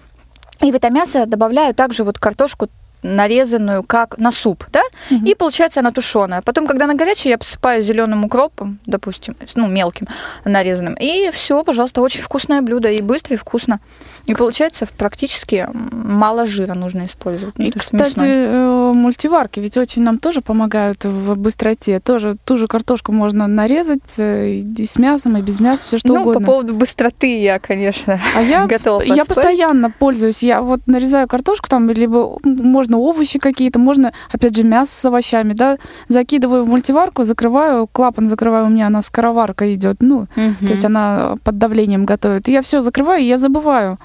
и 0.61 0.70
в 0.73 0.75
это 0.75 0.90
мясо 0.90 1.26
добавляю 1.26 1.75
также 1.75 2.04
вот 2.04 2.18
картошку 2.18 2.68
нарезанную 3.04 3.82
как 3.84 4.18
на 4.18 4.32
суп, 4.32 4.64
да, 4.73 4.80
Мгм. 5.11 5.25
и 5.26 5.34
получается 5.34 5.80
она 5.80 5.92
тушеная. 5.92 6.42
Потом, 6.42 6.66
когда 6.66 6.87
она 6.87 6.94
горячая, 6.94 7.32
я 7.34 7.38
посыпаю 7.38 7.82
зеленым 7.82 8.25
укропом, 8.25 8.78
допустим, 8.87 9.37
ну, 9.54 9.66
мелким 9.68 10.08
нарезанным. 10.44 10.94
И 10.99 11.30
все, 11.32 11.62
пожалуйста, 11.62 12.00
очень 12.00 12.23
вкусное 12.23 12.62
блюдо, 12.62 12.90
и 12.90 13.00
быстро, 13.02 13.34
и 13.34 13.37
вкусно. 13.37 13.80
И 14.26 14.34
получается 14.34 14.88
практически 14.96 15.68
мало 15.73 16.46
жира 16.46 16.75
нужно 16.75 17.04
использовать. 17.04 17.58
Ну, 17.58 17.66
И, 17.66 17.70
кстати, 17.70 18.08
мясной. 18.11 18.28
э, 18.28 18.92
мультиварки 18.94 19.61
ведь 19.61 19.76
очень 19.76 20.02
нам 20.02 20.18
тоже 20.18 20.40
помогают 20.40 21.04
в 21.04 21.37
быстроте. 21.37 22.00
Тоже 22.00 22.37
ту 22.44 22.56
же 22.56 22.66
картошку 22.66 23.12
можно 23.12 23.46
нарезать 23.46 24.18
э, 24.18 24.49
и 24.78 24.87
с 24.87 24.96
мясом, 24.96 25.37
и 25.37 25.42
без 25.42 25.61
мяса, 25.61 25.84
все 25.84 25.99
что 25.99 26.08
ну, 26.08 26.23
угодно. 26.23 26.40
по 26.40 26.46
поводу 26.46 26.75
быстроты 26.75 27.38
я, 27.38 27.58
конечно, 27.58 28.18
А 28.34 28.40
я, 28.40 28.66
готова 28.66 29.02
я 29.02 29.08
поспорить. 29.16 29.28
постоянно 29.28 29.90
пользуюсь. 29.90 30.42
Я 30.42 30.62
вот 30.62 30.80
нарезаю 30.87 31.28
картошку, 31.28 31.68
там 31.68 31.90
либо 31.90 32.38
можно 32.44 32.93
овощи 32.96 33.38
какие-то, 33.38 33.78
можно, 33.78 34.12
опять 34.32 34.56
же, 34.56 34.62
мясо 34.64 34.92
с 34.92 35.04
овощами, 35.04 35.52
да, 35.52 35.78
закидываю 36.08 36.64
в 36.64 36.68
мультиварку, 36.68 37.24
закрываю, 37.24 37.86
клапан 37.86 38.28
закрываю, 38.28 38.66
у 38.66 38.68
меня 38.68 38.86
она 38.86 39.02
скороварка 39.02 39.72
идет, 39.74 39.96
ну, 40.00 40.26
Мгм. 40.36 40.56
то 40.60 40.70
есть 40.70 40.84
она 40.84 41.36
под 41.44 41.58
давлением 41.58 42.04
готовит. 42.04 42.48
И 42.48 42.52
я 42.52 42.62
все 42.62 42.80
закрываю, 42.80 43.22
и 43.22 43.26
я 43.26 43.38
забываю 43.38 43.98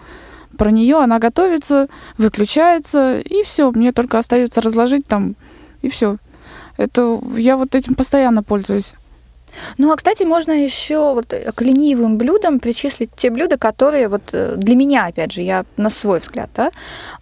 про 0.57 0.71
нее, 0.71 0.97
она 0.97 1.19
готовится, 1.19 1.87
выключается, 2.17 3.19
и 3.19 3.43
все, 3.43 3.71
мне 3.71 3.91
только 3.91 4.17
остается 4.19 4.61
разложить 4.61 5.05
там, 5.07 5.35
и 5.81 5.89
все. 5.89 6.17
Это 6.77 7.19
я 7.37 7.57
вот 7.57 7.75
этим 7.75 7.95
постоянно 7.95 8.43
пользуюсь. 8.43 8.93
Ну, 9.77 9.91
а, 9.91 9.95
кстати, 9.95 10.23
можно 10.23 10.51
еще 10.51 11.13
вот 11.13 11.33
э, 11.33 11.51
к 11.53 11.61
ленивым 11.61 12.17
блюдам 12.17 12.59
причислить 12.59 13.09
те 13.15 13.29
блюда, 13.29 13.57
которые 13.57 14.07
вот 14.07 14.23
э, 14.31 14.55
для 14.57 14.75
меня, 14.75 15.05
опять 15.05 15.31
же, 15.31 15.41
я 15.41 15.65
на 15.77 15.89
свой 15.89 16.19
взгляд, 16.19 16.49
да, 16.55 16.71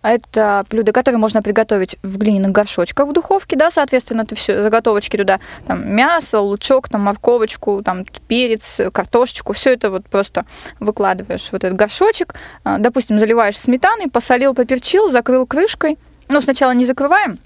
это 0.02 0.66
блюда, 0.70 0.92
которые 0.92 1.20
можно 1.20 1.42
приготовить 1.42 1.98
в 2.04 2.18
глиняных 2.18 2.52
горшочках 2.52 3.08
в 3.08 3.14
духовке, 3.14 3.56
да, 3.56 3.72
соответственно, 3.72 4.26
ты 4.26 4.36
все 4.36 4.62
заготовочки 4.62 5.18
туда, 5.18 5.40
там, 5.66 5.90
мясо, 5.94 6.40
лучок, 6.40 6.90
там, 6.90 7.02
морковочку, 7.02 7.82
там, 7.84 8.06
перец, 8.28 8.80
картошечку, 8.92 9.54
все 9.54 9.74
это 9.74 9.90
вот 9.90 10.06
просто 10.06 10.46
выкладываешь 10.80 11.50
вот 11.52 11.64
этот 11.64 11.78
горшочек, 11.78 12.36
а, 12.64 12.78
допустим, 12.78 13.20
заливаешь 13.20 13.60
сметаной, 13.60 14.10
посолил, 14.10 14.54
поперчил, 14.54 15.10
закрыл 15.10 15.46
крышкой, 15.46 15.98
ну, 16.30 16.42
сначала 16.42 16.72
не 16.72 16.86
закрываем, 16.86 17.40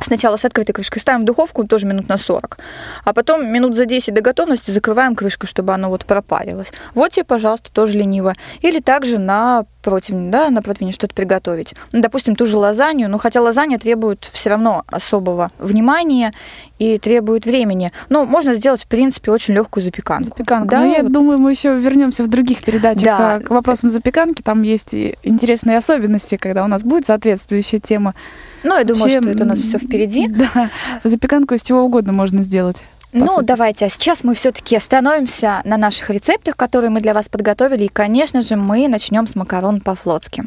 Сначала 0.00 0.36
с 0.36 0.44
открытой 0.44 0.72
крышкой 0.74 1.00
ставим 1.00 1.22
в 1.22 1.24
духовку 1.24 1.66
тоже 1.66 1.86
минут 1.86 2.08
на 2.08 2.18
40, 2.18 2.58
а 3.04 3.12
потом 3.12 3.50
минут 3.50 3.76
за 3.76 3.84
10 3.84 4.14
до 4.14 4.20
готовности 4.20 4.70
закрываем 4.70 5.14
крышкой, 5.14 5.48
чтобы 5.48 5.72
оно 5.74 5.88
вот 5.88 6.04
пропарилось. 6.04 6.68
Вот 6.94 7.12
тебе, 7.12 7.24
пожалуйста, 7.24 7.72
тоже 7.72 7.98
лениво. 7.98 8.34
Или 8.60 8.80
также 8.80 9.18
на 9.18 9.64
противне, 9.82 10.30
да, 10.30 10.50
на 10.50 10.62
противне 10.62 10.92
что-то 10.92 11.14
приготовить. 11.14 11.74
Ну, 11.92 12.00
допустим, 12.00 12.36
ту 12.36 12.46
же 12.46 12.56
лазанью, 12.56 13.08
ну, 13.08 13.18
хотя 13.18 13.40
лазанья 13.40 13.78
требует 13.78 14.28
все 14.32 14.50
равно 14.50 14.84
особого 14.86 15.50
внимания 15.58 16.32
и 16.78 16.98
требует 16.98 17.46
времени. 17.46 17.92
Но 18.08 18.24
можно 18.24 18.54
сделать, 18.54 18.82
в 18.82 18.86
принципе, 18.86 19.30
очень 19.30 19.54
легкую 19.54 19.82
запеканку. 19.82 20.28
Запеканку. 20.28 20.68
Да, 20.68 20.80
Но 20.80 20.86
я 20.86 21.02
вот 21.02 21.12
думаю, 21.12 21.38
мы 21.38 21.50
еще 21.50 21.74
вернемся 21.76 22.22
в 22.22 22.28
других 22.28 22.62
передачах 22.62 23.04
Да. 23.04 23.34
а, 23.34 23.40
к 23.40 23.50
вопросам 23.50 23.90
запеканки. 23.90 24.42
Там 24.42 24.62
есть 24.62 24.94
и 24.94 25.16
интересные 25.22 25.78
особенности, 25.78 26.36
когда 26.36 26.64
у 26.64 26.68
нас 26.68 26.82
будет 26.82 27.06
соответствующая 27.06 27.80
тема. 27.80 28.14
Ну, 28.62 28.76
я 28.76 28.84
думаю, 28.84 29.04
Вообще, 29.04 29.20
что 29.20 29.30
это 29.30 29.44
у 29.44 29.46
нас 29.46 29.60
все 29.60 29.78
впереди. 29.78 30.28
Да, 30.38 30.70
запеканку 31.04 31.54
из 31.54 31.62
чего 31.62 31.82
угодно 31.82 32.12
можно 32.12 32.42
сделать. 32.42 32.84
Ну, 33.12 33.26
сути. 33.26 33.44
давайте, 33.44 33.86
а 33.86 33.88
сейчас 33.88 34.22
мы 34.22 34.34
все-таки 34.34 34.76
остановимся 34.76 35.62
на 35.64 35.78
наших 35.78 36.10
рецептах, 36.10 36.56
которые 36.56 36.90
мы 36.90 37.00
для 37.00 37.14
вас 37.14 37.28
подготовили. 37.28 37.84
И, 37.84 37.88
конечно 37.88 38.42
же, 38.42 38.56
мы 38.56 38.86
начнем 38.86 39.26
с 39.26 39.34
макарон 39.34 39.80
по-флотски. 39.80 40.42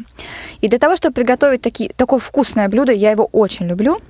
И 0.60 0.68
для 0.68 0.78
того, 0.78 0.94
чтобы 0.94 1.14
приготовить 1.14 1.62
таки, 1.62 1.90
такое 1.96 2.20
вкусное 2.20 2.68
блюдо, 2.68 2.92
я 2.92 3.10
его 3.10 3.28
очень 3.32 3.66
люблю, 3.66 4.00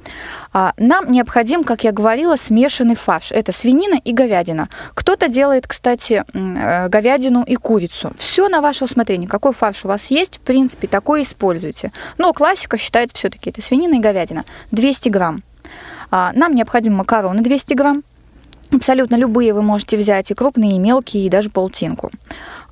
а, 0.53 0.75
нам 0.77 1.11
необходим, 1.11 1.65
как 1.65 1.85
я 1.85 1.93
говорила, 1.93 2.37
смешанный 2.37 2.95
фарш. 2.95 3.33
Это 3.33 3.53
свинина 3.53 3.99
и 4.05 4.13
говядина. 4.13 4.69
Кто-то 4.95 5.29
делает, 5.29 5.67
кстати, 5.67 6.25
э, 6.35 6.89
говядину 6.89 7.45
и 7.45 7.57
курицу. 7.57 8.13
Все 8.19 8.49
на 8.49 8.61
ваше 8.61 8.85
усмотрение. 8.85 9.29
Какой 9.29 9.55
фарш 9.55 9.87
у 9.87 9.89
вас 9.89 10.11
есть, 10.11 10.37
в 10.37 10.41
принципе, 10.41 10.89
такой 10.89 11.23
используйте. 11.23 11.91
Но 12.19 12.35
классика 12.35 12.77
считается 12.77 13.17
все-таки 13.17 13.49
это 13.49 13.63
свинина 13.63 13.95
и 13.95 13.99
говядина. 13.99 14.45
200 14.73 15.09
грамм. 15.09 15.43
А, 16.11 16.33
Нам 16.35 16.55
необходимы 16.55 16.97
макароны 16.97 17.43
200 17.43 17.73
грамм. 17.73 18.03
Абсолютно 18.73 19.17
любые 19.17 19.53
вы 19.53 19.63
можете 19.63 19.99
взять, 19.99 20.31
и 20.31 20.35
крупные, 20.35 20.77
и 20.77 20.79
мелкие, 20.79 21.27
и 21.27 21.29
даже 21.29 21.51
полтинку. 21.51 22.11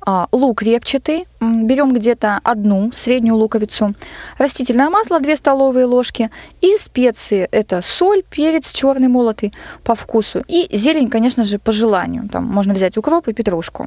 А, 0.03 0.27
Лук 0.31 0.63
репчатый, 0.63 1.27
берем 1.39 1.93
где-то 1.93 2.39
одну 2.43 2.91
среднюю 2.91 3.35
луковицу, 3.35 3.93
растительное 4.39 4.89
масло 4.89 5.19
2 5.19 5.35
столовые 5.35 5.85
ложки 5.85 6.31
и 6.59 6.75
специи, 6.75 7.47
это 7.51 7.81
соль, 7.83 8.23
перец 8.27 8.71
черный 8.71 9.09
молотый 9.09 9.53
по 9.83 9.93
вкусу 9.93 10.43
и 10.47 10.67
зелень, 10.75 11.07
конечно 11.07 11.43
же, 11.43 11.59
по 11.59 11.71
желанию, 11.71 12.27
там 12.29 12.45
можно 12.45 12.73
взять 12.73 12.97
укроп 12.97 13.27
и 13.27 13.33
петрушку. 13.33 13.85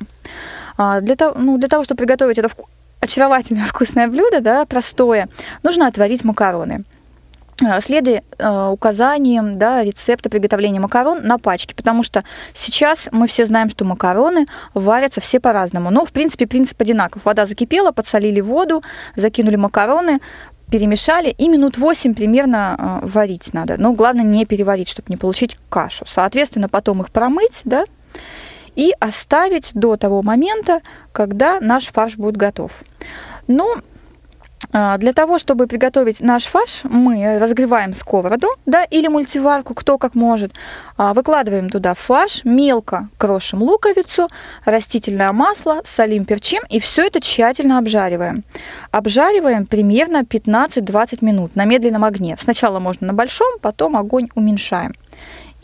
А, 0.77 1.01
Для 1.01 1.17
того, 1.17 1.35
ну, 1.37 1.59
для 1.59 1.69
того 1.69 1.83
чтобы 1.83 1.99
приготовить 1.99 2.39
это 2.39 2.49
очаровательное 3.01 3.65
вкусное 3.69 4.07
блюдо, 4.07 4.41
да, 4.41 4.65
простое, 4.67 5.29
нужно 5.65 5.89
отварить 5.89 6.23
макароны. 6.23 6.85
Э, 7.63 7.81
следуя 7.81 8.23
э, 8.39 8.69
указаниям 8.69 9.59
да, 9.59 9.83
рецепта 9.83 10.29
приготовления 10.29 10.81
макарон 10.81 11.23
на 11.23 11.39
пачке, 11.39 11.75
потому 11.75 12.03
что 12.03 12.25
сейчас 12.53 13.09
мы 13.13 13.27
все 13.27 13.45
знаем, 13.45 13.71
что 13.71 13.85
макароны 13.85 14.47
варятся 14.73 15.21
все 15.21 15.41
по-разному. 15.41 15.91
Но, 15.91 16.05
в 16.05 16.13
принципе, 16.13 16.47
принцип 16.47 16.81
одинаков. 16.81 17.25
Вода 17.25 17.47
закипела, 17.47 17.93
подсолили 17.93 18.41
воду, 18.41 18.83
закинули 19.15 19.57
макароны, 19.57 20.21
перемешали 20.71 21.31
и 21.31 21.49
минут 21.49 21.79
8 21.79 22.15
примерно 22.15 23.01
э, 23.03 23.07
варить 23.07 23.55
надо. 23.55 23.77
Но 23.79 23.93
главное 23.93 24.25
не 24.25 24.45
переварить, 24.47 24.89
чтобы 24.89 25.07
не 25.09 25.17
получить 25.17 25.57
кашу. 25.69 26.05
Соответственно, 26.09 26.69
потом 26.69 27.03
их 27.03 27.11
промыть, 27.11 27.63
да, 27.65 27.85
и 28.75 28.93
оставить 28.99 29.71
до 29.75 29.97
того 29.97 30.23
момента, 30.23 30.81
когда 31.13 31.61
наш 31.61 31.87
фарш 31.87 32.17
будет 32.17 32.37
готов. 32.37 32.73
Ну, 33.47 33.77
а, 33.77 33.81
для 34.75 35.13
того, 35.13 35.39
чтобы 35.39 35.69
приготовить 35.69 36.21
наш 36.21 36.47
фарш, 36.47 36.81
мы 36.83 37.39
разогреваем 37.39 37.93
сковороду, 37.93 38.49
да, 38.67 38.83
или 38.83 39.07
мультиварку, 39.07 39.73
кто 39.73 39.99
как 39.99 40.17
может. 40.17 40.53
А, 40.97 41.15
Выкладываем 41.15 41.71
туда 41.71 41.95
фарш, 41.95 42.45
мелко 42.45 43.09
крошим 43.17 43.63
луковицу, 43.63 44.29
растительное 44.65 45.31
масло, 45.31 45.81
солим, 45.85 46.25
перчим 46.25 46.63
и 46.69 46.81
все 46.81 47.07
это 47.07 47.21
тщательно 47.21 47.79
обжариваем. 47.79 48.43
Обжариваем 48.91 49.67
примерно 49.67 50.23
15-20 50.23 51.25
минут 51.25 51.55
на 51.55 51.67
медленном 51.67 52.03
огне. 52.03 52.37
Сначала 52.41 52.81
можно 52.81 53.07
на 53.07 53.13
большом, 53.13 53.59
потом 53.61 53.97
огонь 53.97 54.29
уменьшаем. 54.35 54.95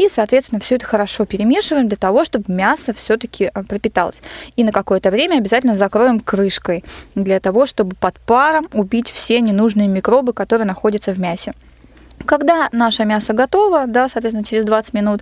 И, 0.00 0.08
соответственно, 0.08 0.60
все 0.60 0.76
это 0.76 0.86
хорошо 0.86 1.26
перемешиваем 1.26 1.86
для 1.86 1.98
того, 1.98 2.24
чтобы 2.24 2.46
мясо 2.48 2.94
все-таки 2.94 3.50
пропиталось. 3.68 4.22
И 4.56 4.64
на 4.64 4.72
какое-то 4.72 5.10
время 5.10 5.36
обязательно 5.36 5.74
закроем 5.74 6.20
крышкой 6.20 6.84
для 7.14 7.38
того, 7.38 7.66
чтобы 7.66 7.94
под 7.96 8.18
паром 8.20 8.66
убить 8.72 9.10
все 9.10 9.42
ненужные 9.42 9.88
микробы, 9.88 10.32
которые 10.32 10.66
находятся 10.66 11.12
в 11.12 11.20
мясе. 11.20 11.52
Когда 12.24 12.70
наше 12.72 13.04
мясо 13.04 13.34
готово, 13.34 13.86
да, 13.86 14.08
соответственно, 14.08 14.42
через 14.42 14.64
20 14.64 14.94
минут, 14.94 15.20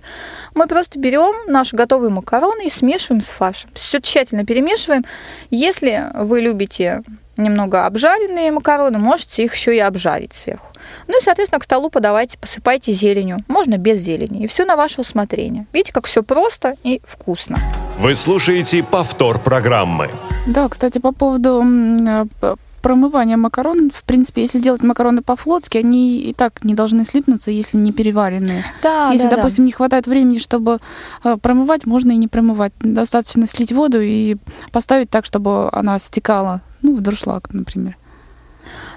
мы 0.55 0.65
просто 0.65 0.97
берем 0.97 1.51
наши 1.51 1.75
готовые 1.75 2.09
макароны 2.09 2.65
и 2.65 2.69
смешиваем 2.69 3.21
с 3.21 3.27
фаршем. 3.27 3.71
Все 3.73 3.99
тщательно 3.99 4.45
перемешиваем. 4.45 5.03
Если 5.51 6.05
вы 6.13 6.39
любите 6.39 7.03
немного 7.35 7.85
обжаренные 7.85 8.49
макароны, 8.53 8.97
можете 8.97 9.43
их 9.43 9.53
еще 9.53 9.75
и 9.75 9.79
обжарить 9.79 10.35
сверху. 10.35 10.68
Ну 11.07 11.19
и, 11.19 11.23
соответственно, 11.23 11.59
к 11.59 11.63
столу 11.63 11.89
подавайте, 11.89 12.37
посыпайте 12.37 12.91
зеленью. 12.91 13.39
Можно 13.47 13.77
без 13.77 13.99
зелени. 13.99 14.43
И 14.43 14.47
все 14.47 14.65
на 14.65 14.75
ваше 14.75 15.01
усмотрение. 15.01 15.67
Видите, 15.73 15.93
как 15.93 16.05
все 16.05 16.23
просто 16.23 16.75
и 16.83 17.01
вкусно. 17.03 17.57
Вы 17.99 18.15
слушаете 18.15 18.83
повтор 18.83 19.39
программы. 19.39 20.09
Да, 20.47 20.67
кстати, 20.69 20.99
по 20.99 21.11
поводу 21.11 21.63
э, 21.63 22.55
промывания 22.81 23.37
макарон, 23.37 23.91
в 23.93 24.03
принципе, 24.03 24.41
если 24.41 24.59
делать 24.59 24.81
макароны 24.81 25.21
по-флотски, 25.21 25.77
они 25.77 26.21
и 26.21 26.33
так 26.33 26.63
не 26.63 26.73
должны 26.73 27.03
слипнуться, 27.03 27.51
если 27.51 27.77
не 27.77 27.91
переваренные. 27.91 28.63
Да, 28.81 29.11
если, 29.11 29.25
да, 29.25 29.31
да. 29.31 29.35
допустим, 29.37 29.65
не 29.65 29.71
хватает 29.71 30.07
времени, 30.07 30.39
чтобы 30.39 30.79
э, 31.23 31.37
промывать, 31.41 31.85
можно 31.85 32.11
и 32.11 32.17
не 32.17 32.27
промывать. 32.27 32.73
Достаточно 32.79 33.47
слить 33.47 33.71
воду 33.71 33.99
и 34.01 34.37
поставить 34.71 35.09
так, 35.09 35.25
чтобы 35.25 35.69
она 35.71 35.99
стекала 35.99 36.61
ну, 36.81 36.95
в 36.95 37.01
дуршлаг, 37.01 37.53
например. 37.53 37.97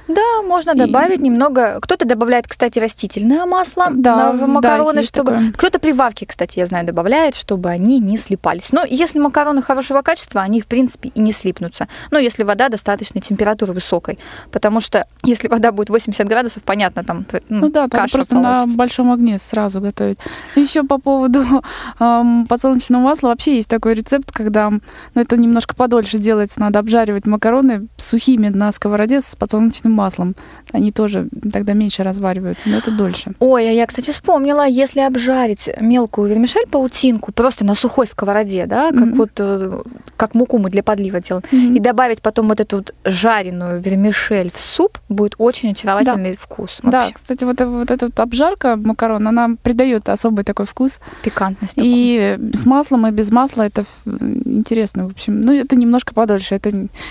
Да, 0.09 0.43
можно 0.43 0.73
И- 0.73 0.77
добавить 0.77 1.21
немного. 1.21 1.79
Кто-то 1.81 2.05
добавляет, 2.07 2.47
кстати, 2.49 2.79
растительное 2.79 3.47
масло 3.47 3.87
Да, 3.91 4.17
на- 4.17 4.33
в 4.33 4.39
да, 4.41 4.47
макароны, 4.47 4.99
есть 4.99 5.09
чтобы. 5.11 5.33
такое. 5.33 5.53
Кто-то 5.53 5.79
прибавки, 5.79 6.25
кстати, 6.25 6.59
я 6.59 6.67
знаю, 6.67 6.85
добавляет, 6.85 7.35
чтобы 7.35 7.69
они 7.71 7.99
не 8.01 8.19
слипались. 8.19 8.73
Но 8.73 8.85
если 8.85 9.19
макароны 9.19 9.63
хорошего 9.63 10.03
качества, 10.03 10.41
они, 10.43 10.61
в 10.61 10.67
принципе, 10.67 11.11
и 11.15 11.21
не 11.21 11.33
слипнутся. 11.33 11.89
Но 12.11 12.19
если 12.19 12.43
вода 12.43 12.69
достаточной 12.69 13.21
температуры 13.21 13.73
высокой. 13.73 14.19
Потому 14.51 14.81
что 14.81 15.07
если 15.25 15.49
вода 15.49 15.71
будет 15.73 15.89
80 15.91 16.27
градусов, 16.29 16.63
понятно, 16.65 17.05
там 17.05 17.25
ну, 17.49 17.61
Ну 17.61 17.71
да, 17.71 17.89
каша 17.89 18.13
просто 18.17 18.35
на 18.35 18.43
получится. 18.43 18.77
большом 18.79 19.13
огне 19.13 19.39
сразу 19.39 19.81
готовить. 19.81 20.19
Еще 20.57 20.83
по 20.83 20.99
поводу 20.99 21.45
эм, 22.01 22.47
подсолнечного 22.49 23.03
масла, 23.03 23.29
вообще 23.29 23.57
есть 23.57 23.69
такой 23.69 23.95
рецепт, 23.95 24.33
когда, 24.33 24.71
ну 24.71 24.81
это 25.15 25.37
немножко 25.37 25.75
подольше 25.75 26.19
делается, 26.19 26.61
надо 26.61 26.79
обжаривать 26.81 27.27
макароны 27.27 27.87
сухими 27.97 28.49
на 28.49 28.73
сковороде 28.73 29.21
с 29.21 29.37
подсолнечным 29.37 29.92
маслом. 29.93 30.35
Они 30.73 30.93
тоже 30.93 31.29
тогда 31.53 31.73
меньше 31.75 32.03
развариваются, 32.03 32.69
но 32.69 32.79
это 32.79 32.91
дольше. 32.91 33.33
Ой, 33.39 33.69
а 33.69 33.73
я, 33.73 33.87
кстати, 33.87 34.11
вспомнила, 34.11 34.67
если 34.67 35.01
обжарить 35.01 35.69
мелкую 35.81 36.29
вермишель, 36.29 36.67
паутинку, 36.71 37.33
просто 37.33 37.65
на 37.65 37.75
сухой 37.75 38.07
сковороде, 38.07 38.67
да, 38.67 38.91
как 38.91 39.01
Мгм. 39.01 39.15
вот 39.17 39.31
э, 39.39 39.83
как 40.17 40.35
муку 40.35 40.59
мы 40.59 40.71
для 40.71 40.83
подлива 40.83 41.21
делаем, 41.21 41.45
и 41.75 41.79
добавить 41.81 42.23
потом 42.23 42.49
вот 42.49 42.61
эту 42.61 42.77
вот 42.79 42.95
жареную 43.05 43.81
вермишель 43.81 44.51
в 44.53 44.59
суп, 44.61 44.99
будет 45.09 45.35
очень 45.39 45.73
очаровательный 45.73 46.37
вкус. 46.39 46.81
Да, 46.83 47.01
вообще. 47.01 47.15
кстати, 47.15 47.45
вот, 47.45 47.61
э- 47.61 47.67
вот 47.67 47.91
эта 47.91 48.07
вот 48.07 48.19
обжарка 48.21 48.77
макарон, 48.77 49.27
она 49.29 49.51
придает 49.63 50.09
особый 50.09 50.45
такой 50.45 50.67
вкус. 50.67 50.99
Пикантность. 51.23 51.75
И 51.77 52.39
с 52.53 52.65
маслом, 52.67 53.07
и 53.07 53.11
без 53.11 53.31
масла 53.31 53.63
это 53.63 53.85
интересно. 54.07 55.07
В 55.09 55.11
общем, 55.13 55.41
ну 55.41 55.53
это 55.53 55.77
немножко 55.77 56.15
подольше. 56.15 56.55
Это, 56.55 56.71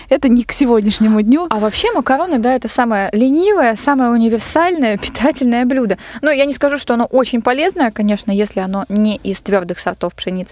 это 0.09 0.29
не 0.29 0.43
к 0.43 0.51
сегодняшнему 0.51 1.21
дню. 1.21 1.47
А 1.49 1.57
вообще 1.59 1.91
макароны, 1.91 2.39
да, 2.39 2.53
это 2.53 2.67
самое 2.71 3.09
ленивое, 3.11 3.75
самое 3.75 4.11
универсальное 4.11 4.97
питательное 4.97 5.65
блюдо. 5.65 5.97
Но 6.21 6.31
я 6.31 6.45
не 6.45 6.53
скажу, 6.53 6.77
что 6.77 6.93
оно 6.93 7.05
очень 7.05 7.41
полезное, 7.41 7.91
конечно, 7.91 8.31
если 8.31 8.59
оно 8.59 8.85
не 8.89 9.17
из 9.17 9.41
твердых 9.41 9.79
сортов 9.79 10.15
пшениц. 10.15 10.49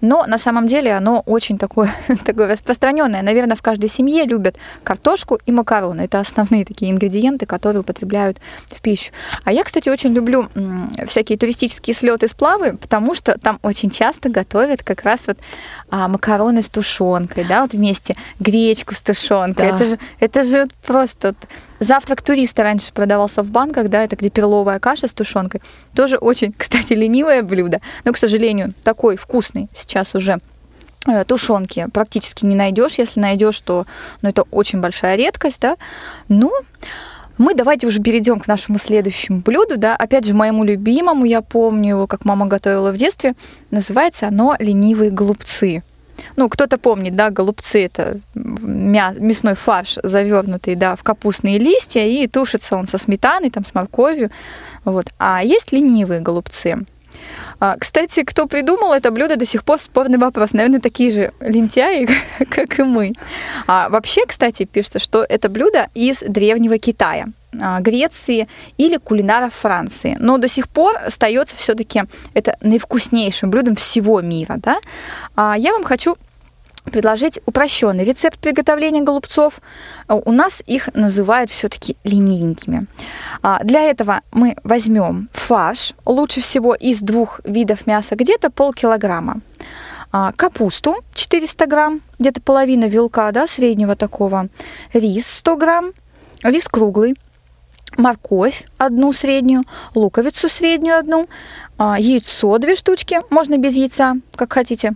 Но 0.00 0.24
на 0.26 0.38
самом 0.38 0.68
деле 0.68 0.94
оно 0.94 1.22
очень 1.26 1.58
такое, 1.58 1.94
такое 2.24 2.48
распространенное. 2.48 3.22
Наверное, 3.22 3.56
в 3.56 3.62
каждой 3.62 3.88
семье 3.88 4.24
любят 4.24 4.56
картошку 4.84 5.38
и 5.46 5.52
макароны. 5.52 6.02
Это 6.02 6.20
основные 6.20 6.64
такие 6.64 6.90
ингредиенты, 6.90 7.46
которые 7.46 7.80
употребляют 7.80 8.38
в 8.66 8.80
пищу. 8.80 9.12
А 9.44 9.52
я, 9.52 9.64
кстати, 9.64 9.88
очень 9.88 10.12
люблю 10.12 10.48
всякие 11.06 11.38
туристические 11.38 11.94
слеты 11.94 12.28
сплавы, 12.28 12.76
потому 12.76 13.14
что 13.14 13.38
там 13.38 13.58
очень 13.62 13.90
часто 13.90 14.28
готовят 14.28 14.82
как 14.82 15.02
раз 15.02 15.22
вот 15.26 15.38
а, 15.90 16.08
макароны 16.08 16.62
с 16.62 16.68
тушенкой, 16.68 17.44
да, 17.44 17.62
вот 17.62 17.72
вместе 17.72 18.16
гречку 18.38 18.94
с 18.94 19.00
тушенкой. 19.00 19.70
Да. 19.70 19.76
Это 19.76 19.84
же, 19.86 19.98
это 20.20 20.44
же 20.44 20.60
вот 20.62 20.74
просто 20.74 21.28
вот 21.28 21.36
завтрак 21.80 22.22
туриста 22.22 22.62
раньше 22.62 22.92
продавался 22.92 23.42
в 23.42 23.50
банках, 23.50 23.88
да, 23.88 24.04
это 24.04 24.16
где 24.16 24.30
перловая 24.30 24.78
каша 24.78 25.08
с 25.08 25.12
тушенкой. 25.12 25.60
Тоже 25.94 26.16
очень, 26.16 26.52
кстати, 26.56 26.92
ленивое 26.92 27.42
блюдо, 27.42 27.80
но, 28.04 28.12
к 28.12 28.16
сожалению, 28.16 28.74
такой 28.84 29.16
вкусный 29.16 29.68
сейчас 29.74 30.14
уже 30.14 30.38
э, 31.06 31.24
тушенки 31.24 31.86
практически 31.92 32.44
не 32.44 32.54
найдешь. 32.54 32.94
Если 32.98 33.20
найдешь, 33.20 33.60
то 33.60 33.86
ну, 34.22 34.28
это 34.28 34.42
очень 34.50 34.80
большая 34.80 35.16
редкость, 35.16 35.60
да. 35.60 35.76
Но 36.28 36.52
мы 37.38 37.54
давайте 37.54 37.86
уже 37.86 38.00
перейдем 38.00 38.38
к 38.38 38.46
нашему 38.46 38.78
следующему 38.78 39.40
блюду, 39.40 39.76
да. 39.76 39.96
Опять 39.96 40.26
же, 40.26 40.34
моему 40.34 40.64
любимому, 40.64 41.24
я 41.24 41.42
помню 41.42 41.90
его, 41.90 42.06
как 42.06 42.24
мама 42.24 42.46
готовила 42.46 42.92
в 42.92 42.96
детстве. 42.96 43.34
Называется 43.70 44.28
оно 44.28 44.56
ленивые 44.58 45.10
голубцы. 45.10 45.82
Ну, 46.36 46.48
кто-то 46.48 46.78
помнит, 46.78 47.16
да, 47.16 47.30
голубцы 47.30 47.84
это 47.84 48.18
мя- 48.34 49.14
мясной 49.18 49.54
фарш, 49.54 49.98
завернутый, 50.02 50.74
да, 50.74 50.96
в 50.96 51.02
капустные 51.02 51.58
листья, 51.58 52.04
и 52.06 52.26
тушится 52.26 52.76
он 52.76 52.86
со 52.86 52.98
сметаной, 52.98 53.50
там, 53.50 53.64
с 53.64 53.74
морковью. 53.74 54.30
Вот. 54.84 55.06
А 55.18 55.42
есть 55.44 55.72
ленивые 55.72 56.20
голубцы. 56.20 56.84
А, 57.60 57.76
Кстати, 57.78 58.22
кто 58.24 58.46
придумал 58.46 58.92
это 58.92 59.10
блюдо, 59.10 59.36
до 59.36 59.44
сих 59.44 59.64
пор 59.64 59.78
спорный 59.78 60.18
вопрос. 60.18 60.52
Наверное, 60.52 60.80
такие 60.80 61.10
же 61.10 61.32
лентяи, 61.40 62.08
как 62.50 62.78
и 62.78 62.82
мы. 62.82 63.12
А 63.66 63.88
вообще, 63.88 64.26
кстати, 64.26 64.64
пишется, 64.64 64.98
что 64.98 65.24
это 65.28 65.48
блюдо 65.48 65.88
из 65.94 66.20
древнего 66.20 66.78
Китая, 66.78 67.26
а, 67.60 67.80
Греции 67.80 68.48
или 68.78 68.96
кулинаров 68.96 69.54
Франции. 69.54 70.16
Но 70.18 70.38
до 70.38 70.48
сих 70.48 70.68
пор 70.68 70.96
остается 71.06 71.56
все-таки 71.56 72.02
это 72.34 72.56
наивкуснейшим 72.60 73.50
блюдом 73.50 73.74
всего 73.76 74.20
мира. 74.20 74.56
Да? 74.58 74.78
А 75.36 75.56
Я 75.56 75.72
вам 75.72 75.84
хочу 75.84 76.16
предложить 76.84 77.40
упрощенный 77.46 78.04
рецепт 78.04 78.38
приготовления 78.38 79.02
голубцов. 79.02 79.60
А 80.06 80.16
У 80.16 80.32
нас 80.32 80.62
их 80.66 80.88
называют 80.94 81.50
все-таки 81.50 81.96
ленивенькими. 82.04 82.86
А, 83.42 83.62
Для 83.62 83.82
этого 83.82 84.22
мы 84.32 84.56
возьмем 84.64 85.28
фарш, 85.32 85.94
лучше 86.04 86.40
всего 86.40 86.74
из 86.74 87.00
двух 87.00 87.40
видов 87.44 87.86
мяса, 87.86 88.16
где-то 88.16 88.50
полкилограмма. 88.50 89.40
А, 90.10 90.32
Капусту 90.32 90.96
400 91.14 91.66
грамм, 91.66 92.00
где-то 92.18 92.40
половина 92.40 92.84
вилка, 92.84 93.30
да, 93.32 93.46
среднего 93.46 93.96
такого. 93.96 94.48
Рис 94.92 95.26
100 95.26 95.56
грамм, 95.56 95.92
рис 96.42 96.68
круглый, 96.68 97.14
морковь 97.96 98.64
одну 98.78 99.12
среднюю, 99.12 99.62
луковицу 99.94 100.48
среднюю 100.48 100.98
одну, 100.98 101.28
яйцо 101.98 102.58
две 102.58 102.74
штучки, 102.74 103.20
можно 103.30 103.56
без 103.58 103.74
яйца, 103.74 104.16
как 104.34 104.52
хотите. 104.52 104.92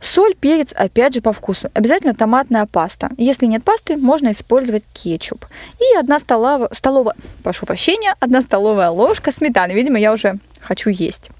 Соль, 0.00 0.34
перец, 0.34 0.72
опять 0.72 1.14
же, 1.14 1.20
по 1.20 1.32
вкусу. 1.32 1.70
Обязательно 1.74 2.14
томатная 2.14 2.66
паста. 2.66 3.10
Если 3.16 3.46
нет 3.46 3.64
пасты, 3.64 3.96
можно 3.96 4.30
использовать 4.30 4.84
кетчуп. 4.92 5.46
И 5.80 5.98
одна 5.98 6.18
столова, 6.18 6.68
столовая, 6.72 7.14
прошу 7.42 7.66
прощения, 7.66 8.14
одна 8.20 8.42
столовая 8.42 8.90
ложка 8.90 9.30
сметаны. 9.32 9.72
Видимо, 9.72 9.98
я 9.98 10.12
уже 10.12 10.38
хочу 10.60 10.90
есть. 10.90 11.30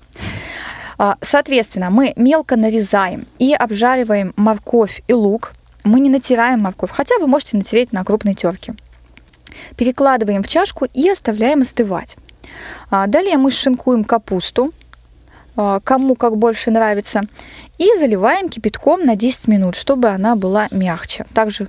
А, 0.99 1.17
Соответственно, 1.21 1.91
мы 1.91 2.13
мелко 2.17 2.57
нарезаем 2.57 3.27
и 3.39 3.53
обжариваем 3.53 4.33
морковь 4.37 5.03
и 5.07 5.13
лук. 5.13 5.53
Мы 5.85 6.01
не 6.01 6.09
натираем 6.09 6.61
морковь, 6.61 6.91
хотя 6.91 7.19
вы 7.19 7.27
можете 7.27 7.57
натереть 7.57 7.93
на 7.93 8.05
крупной 8.05 8.35
терке. 8.35 8.75
Перекладываем 9.77 10.43
в 10.43 10.49
чашку 10.49 10.87
и 10.93 11.09
оставляем 11.09 11.61
остывать. 11.61 12.17
А, 12.91 13.07
Далее 13.07 13.37
мы 13.37 13.51
шинкуем 13.51 14.05
капусту, 14.05 14.73
а, 14.73 14.86
кому 15.57 16.15
как 16.15 16.37
больше 16.37 16.71
нравится, 16.71 17.23
и 17.79 17.89
заливаем 17.99 18.49
кипятком 18.49 19.05
на 19.05 19.17
10 19.17 19.49
минут, 19.49 19.75
чтобы 19.75 20.09
она 20.09 20.37
была 20.37 20.69
мягче. 20.71 21.27
Также 21.35 21.69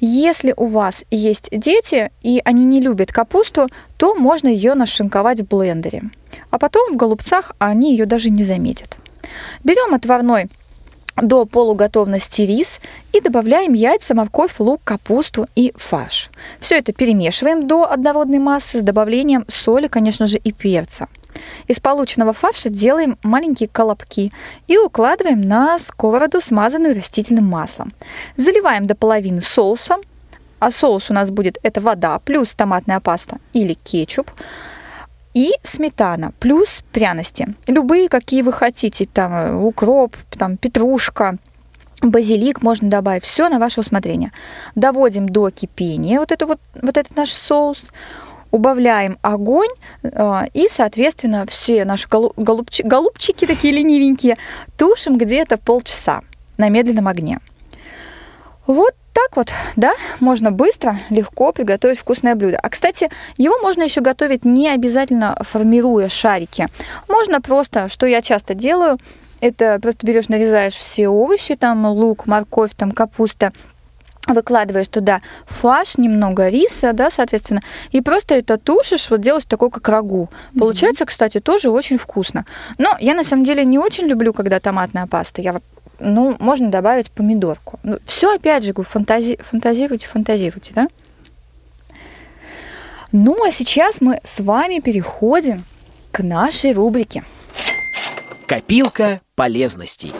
если 0.00 0.54
у 0.56 0.66
вас 0.66 1.04
есть 1.10 1.48
дети, 1.52 2.10
и 2.22 2.40
они 2.44 2.64
не 2.64 2.80
любят 2.80 3.12
капусту, 3.12 3.68
то 3.96 4.14
можно 4.14 4.48
ее 4.48 4.74
нашинковать 4.74 5.40
в 5.40 5.48
блендере. 5.48 6.02
А 6.50 6.58
потом 6.58 6.94
в 6.94 6.96
голубцах 6.96 7.52
они 7.58 7.92
ее 7.92 8.06
даже 8.06 8.30
не 8.30 8.44
заметят. 8.44 8.96
Берем 9.64 9.94
отварной 9.94 10.48
до 11.16 11.44
полуготовности 11.44 12.42
рис 12.42 12.80
и 13.12 13.20
добавляем 13.20 13.74
яйца, 13.74 14.14
морковь, 14.14 14.58
лук, 14.58 14.80
капусту 14.84 15.48
и 15.54 15.72
фарш. 15.76 16.30
Все 16.60 16.78
это 16.78 16.92
перемешиваем 16.92 17.66
до 17.66 17.90
однородной 17.90 18.38
массы 18.38 18.78
с 18.78 18.82
добавлением 18.82 19.44
соли, 19.48 19.88
конечно 19.88 20.26
же, 20.26 20.38
и 20.38 20.52
перца. 20.52 21.08
Из 21.66 21.80
полученного 21.80 22.32
фарша 22.32 22.68
делаем 22.68 23.18
маленькие 23.22 23.68
колобки 23.68 24.32
и 24.66 24.78
укладываем 24.78 25.40
на 25.42 25.78
сковороду, 25.78 26.40
смазанную 26.40 26.94
растительным 26.94 27.46
маслом. 27.46 27.92
Заливаем 28.36 28.86
до 28.86 28.94
половины 28.94 29.40
соусом, 29.40 30.00
а 30.58 30.70
соус 30.70 31.10
у 31.10 31.14
нас 31.14 31.30
будет 31.30 31.58
это 31.62 31.80
вода 31.80 32.18
плюс 32.18 32.54
томатная 32.54 33.00
паста 33.00 33.38
или 33.52 33.74
кетчуп 33.74 34.30
и 35.34 35.52
сметана 35.62 36.32
плюс 36.38 36.82
пряности. 36.92 37.54
Любые, 37.66 38.08
какие 38.08 38.42
вы 38.42 38.52
хотите, 38.52 39.06
там 39.06 39.32
э, 39.32 39.54
укроп, 39.54 40.16
там 40.30 40.56
петрушка, 40.56 41.38
базилик 42.02 42.62
можно 42.62 42.90
добавить, 42.90 43.24
все 43.24 43.48
на 43.48 43.58
ваше 43.58 43.80
усмотрение. 43.80 44.32
Доводим 44.74 45.28
до 45.28 45.50
кипения 45.50 46.18
вот, 46.18 46.32
это 46.32 46.46
вот, 46.46 46.60
вот 46.74 46.96
этот 46.96 47.16
наш 47.16 47.32
соус, 47.32 47.84
убавляем 48.50 49.18
огонь 49.22 49.70
э, 50.02 50.42
и, 50.54 50.68
соответственно, 50.70 51.46
все 51.48 51.84
наши 51.84 52.08
голу- 52.08 52.34
голубчи- 52.36 52.86
голубчики 52.86 53.46
такие 53.46 53.72
ленивенькие 53.72 54.36
тушим 54.76 55.18
где-то 55.18 55.56
полчаса 55.56 56.20
на 56.56 56.68
медленном 56.68 57.08
огне. 57.08 57.40
Вот 58.66 58.94
так 59.12 59.36
вот, 59.36 59.52
да, 59.76 59.94
можно 60.20 60.52
быстро, 60.52 60.98
легко 61.10 61.52
приготовить 61.52 61.98
вкусное 61.98 62.34
блюдо. 62.36 62.58
А, 62.58 62.68
кстати, 62.68 63.10
его 63.36 63.58
можно 63.58 63.82
еще 63.82 64.00
готовить 64.00 64.44
не 64.44 64.68
обязательно 64.68 65.36
формируя 65.40 66.08
шарики. 66.08 66.68
Можно 67.08 67.40
просто, 67.40 67.88
что 67.88 68.06
я 68.06 68.22
часто 68.22 68.54
делаю, 68.54 68.98
это 69.40 69.78
просто 69.80 70.06
берешь, 70.06 70.28
нарезаешь 70.28 70.74
все 70.74 71.08
овощи, 71.08 71.56
там 71.56 71.86
лук, 71.86 72.26
морковь, 72.26 72.72
там 72.76 72.92
капуста, 72.92 73.52
выкладываешь 74.34 74.88
туда 74.88 75.20
фарш, 75.46 75.98
немного 75.98 76.48
риса, 76.48 76.92
да, 76.92 77.10
соответственно, 77.10 77.60
и 77.90 78.00
просто 78.00 78.34
это 78.34 78.58
тушишь, 78.58 79.10
вот 79.10 79.20
делаешь 79.20 79.44
такой, 79.44 79.70
как 79.70 79.88
рагу. 79.88 80.30
Получается, 80.58 81.04
кстати, 81.06 81.40
тоже 81.40 81.70
очень 81.70 81.98
вкусно. 81.98 82.46
Но 82.78 82.96
я 83.00 83.14
на 83.14 83.24
самом 83.24 83.44
деле 83.44 83.64
не 83.64 83.78
очень 83.78 84.06
люблю, 84.06 84.32
когда 84.32 84.60
томатная 84.60 85.06
паста. 85.06 85.42
Я 85.42 85.60
ну, 86.00 86.36
можно 86.38 86.70
добавить 86.70 87.10
помидорку. 87.10 87.78
Ну, 87.82 87.98
все, 88.04 88.34
опять 88.34 88.64
же, 88.64 88.72
говорю, 88.72 88.88
фантази... 88.90 89.38
фантазируйте, 89.42 90.06
фантазируйте, 90.06 90.72
да? 90.74 90.88
Ну, 93.12 93.44
а 93.44 93.50
сейчас 93.50 94.00
мы 94.00 94.20
с 94.24 94.40
вами 94.40 94.80
переходим 94.80 95.64
к 96.10 96.22
нашей 96.22 96.72
рубрике. 96.72 97.24
Копилка 98.46 99.20
полезностей. 99.34 100.12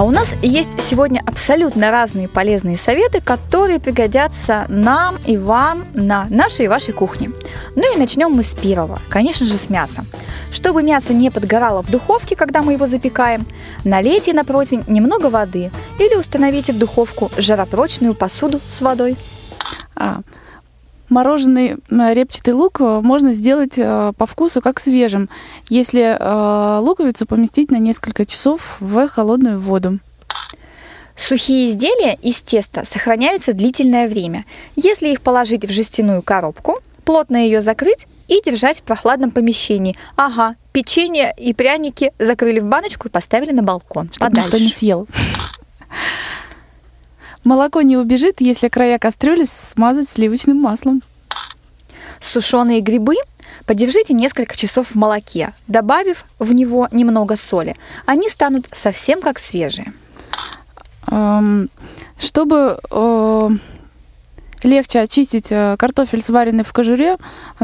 А 0.00 0.02
у 0.02 0.10
нас 0.10 0.34
есть 0.40 0.80
сегодня 0.80 1.22
абсолютно 1.26 1.90
разные 1.90 2.26
полезные 2.26 2.78
советы, 2.78 3.20
которые 3.20 3.78
пригодятся 3.78 4.64
нам 4.68 5.18
и 5.26 5.36
вам 5.36 5.88
на 5.92 6.26
нашей 6.30 6.64
и 6.64 6.68
вашей 6.68 6.94
кухне. 6.94 7.32
Ну 7.76 7.94
и 7.94 7.98
начнем 7.98 8.30
мы 8.30 8.42
с 8.42 8.54
первого, 8.54 8.98
конечно 9.10 9.44
же, 9.44 9.52
с 9.52 9.68
мяса. 9.68 10.06
Чтобы 10.50 10.82
мясо 10.82 11.12
не 11.12 11.28
подгорало 11.28 11.82
в 11.82 11.90
духовке, 11.90 12.34
когда 12.34 12.62
мы 12.62 12.72
его 12.72 12.86
запекаем, 12.86 13.44
налейте 13.84 14.32
на 14.32 14.42
противень 14.42 14.84
немного 14.86 15.26
воды 15.26 15.70
или 15.98 16.14
установите 16.14 16.72
в 16.72 16.78
духовку 16.78 17.30
жаропрочную 17.36 18.14
посуду 18.14 18.58
с 18.70 18.80
водой. 18.80 19.18
А, 19.96 20.22
мороженый 21.10 21.76
э, 21.90 22.14
репчатый 22.14 22.54
лук 22.54 22.80
э, 22.80 23.00
можно 23.02 23.32
сделать 23.32 23.74
э, 23.76 24.12
по 24.16 24.26
вкусу 24.26 24.62
как 24.62 24.80
свежим, 24.80 25.28
если 25.68 26.16
луковицу 26.80 27.26
поместить 27.26 27.70
на 27.70 27.76
несколько 27.76 28.24
часов 28.24 28.76
в 28.80 29.08
холодную 29.08 29.58
воду. 29.58 29.98
Сухие 31.16 31.68
изделия 31.68 32.14
из 32.22 32.40
теста 32.40 32.84
сохраняются 32.86 33.52
длительное 33.52 34.08
время. 34.08 34.46
Если 34.76 35.08
их 35.08 35.20
положить 35.20 35.64
в 35.66 35.70
жестяную 35.70 36.22
коробку, 36.22 36.78
плотно 37.04 37.36
ее 37.36 37.60
закрыть 37.60 38.06
и 38.28 38.40
держать 38.42 38.78
в 38.78 38.82
прохладном 38.82 39.30
помещении. 39.30 39.96
Ага, 40.16 40.54
печенье 40.72 41.34
и 41.36 41.52
пряники 41.52 42.12
закрыли 42.18 42.60
в 42.60 42.64
баночку 42.66 43.08
и 43.08 43.10
поставили 43.10 43.50
на 43.50 43.62
балкон. 43.62 44.10
Чтобы 44.12 44.38
никто 44.38 44.56
не 44.56 44.70
съел. 44.70 45.06
Молоко 47.44 47.80
не 47.82 47.96
убежит, 47.96 48.40
если 48.40 48.68
края 48.68 48.98
кастрюли 48.98 49.46
смазать 49.46 50.08
сливочным 50.08 50.58
маслом. 50.58 51.02
Сушеные 52.20 52.80
грибы 52.80 53.14
подержите 53.64 54.12
несколько 54.12 54.56
часов 54.56 54.88
в 54.88 54.94
молоке, 54.94 55.54
добавив 55.66 56.24
в 56.38 56.52
него 56.52 56.88
немного 56.90 57.36
соли. 57.36 57.76
Они 58.04 58.28
станут 58.28 58.68
совсем 58.72 59.20
как 59.22 59.38
свежие. 59.38 59.92
Чтобы 62.18 62.78
э, 62.90 63.50
легче 64.62 65.00
очистить 65.00 65.48
э, 65.50 65.76
картофель, 65.78 66.22
сваренный 66.22 66.64
в 66.64 66.72
кожуре, 66.72 67.16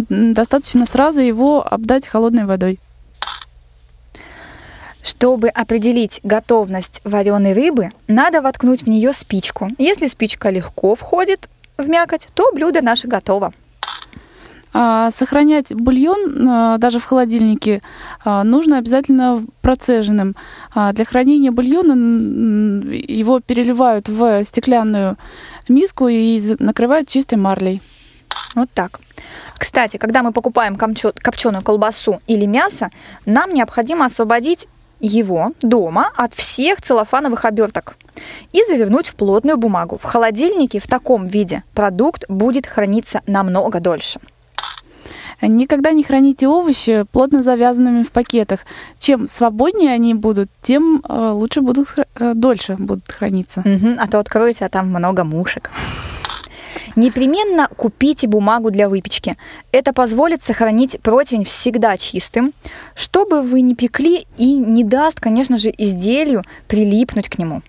достаточно 0.08 0.86
сразу 0.86 1.20
его 1.20 1.64
обдать 1.66 2.08
холодной 2.08 2.46
водой. 2.46 2.80
Чтобы 5.06 5.50
определить 5.50 6.18
готовность 6.24 7.00
вареной 7.04 7.52
рыбы, 7.52 7.90
надо 8.08 8.42
воткнуть 8.42 8.82
в 8.82 8.88
нее 8.88 9.12
спичку. 9.12 9.68
Если 9.78 10.08
спичка 10.08 10.50
легко 10.50 10.96
входит 10.96 11.48
в 11.78 11.88
мякоть, 11.88 12.26
то 12.34 12.50
блюдо 12.52 12.82
наше 12.82 13.06
готово. 13.06 13.52
А, 14.72 15.12
сохранять 15.12 15.72
бульон 15.72 16.48
а, 16.48 16.78
даже 16.78 16.98
в 16.98 17.04
холодильнике 17.04 17.82
а, 18.24 18.42
нужно 18.42 18.78
обязательно 18.78 19.44
процеженным. 19.60 20.34
Для 20.74 21.04
хранения 21.04 21.52
бульона 21.52 21.92
его 22.92 23.38
переливают 23.38 24.08
в 24.08 24.42
стеклянную 24.42 25.16
миску 25.68 26.08
и 26.08 26.42
накрывают 26.58 27.08
чистой 27.08 27.36
марлей. 27.36 27.80
Вот 28.56 28.70
так. 28.74 28.98
Кстати, 29.56 29.98
когда 29.98 30.22
мы 30.22 30.32
покупаем 30.32 30.76
копченую 30.76 31.62
колбасу 31.62 32.20
или 32.26 32.44
мясо, 32.44 32.90
нам 33.24 33.52
необходимо 33.52 34.06
освободить 34.06 34.66
его 35.00 35.52
дома 35.60 36.10
от 36.16 36.34
всех 36.34 36.80
целлофановых 36.80 37.44
оберток 37.44 37.96
и 38.52 38.62
завернуть 38.68 39.08
в 39.08 39.16
плотную 39.16 39.56
бумагу. 39.58 39.98
В 40.02 40.04
холодильнике 40.04 40.78
в 40.78 40.86
таком 40.86 41.26
виде 41.26 41.64
продукт 41.74 42.24
будет 42.28 42.66
храниться 42.66 43.22
намного 43.26 43.80
дольше. 43.80 44.20
Никогда 45.42 45.92
не 45.92 46.02
храните 46.02 46.48
овощи 46.48 47.04
плотно 47.12 47.42
завязанными 47.42 48.02
в 48.02 48.10
пакетах. 48.10 48.60
Чем 48.98 49.26
свободнее 49.26 49.92
они 49.92 50.14
будут, 50.14 50.48
тем 50.62 51.02
э, 51.06 51.30
лучше 51.30 51.60
будут 51.60 51.88
э, 52.18 52.32
дольше 52.34 52.76
будут 52.78 53.10
храниться. 53.12 53.60
Угу, 53.60 53.96
а 53.98 54.06
то 54.08 54.18
откроете, 54.18 54.64
а 54.64 54.68
там 54.70 54.88
много 54.88 55.24
мушек. 55.24 55.70
Непременно 56.96 57.68
купите 57.76 58.26
бумагу 58.26 58.70
для 58.70 58.88
выпечки. 58.88 59.36
Это 59.70 59.92
позволит 59.92 60.42
сохранить 60.42 60.98
противень 61.00 61.44
всегда 61.44 61.98
чистым, 61.98 62.54
чтобы 62.94 63.42
вы 63.42 63.60
не 63.60 63.74
пекли 63.74 64.26
и 64.38 64.56
не 64.56 64.82
даст, 64.82 65.20
конечно 65.20 65.58
же, 65.58 65.72
изделию 65.76 66.42
прилипнуть 66.68 67.28
к 67.28 67.38
нему. 67.38 67.62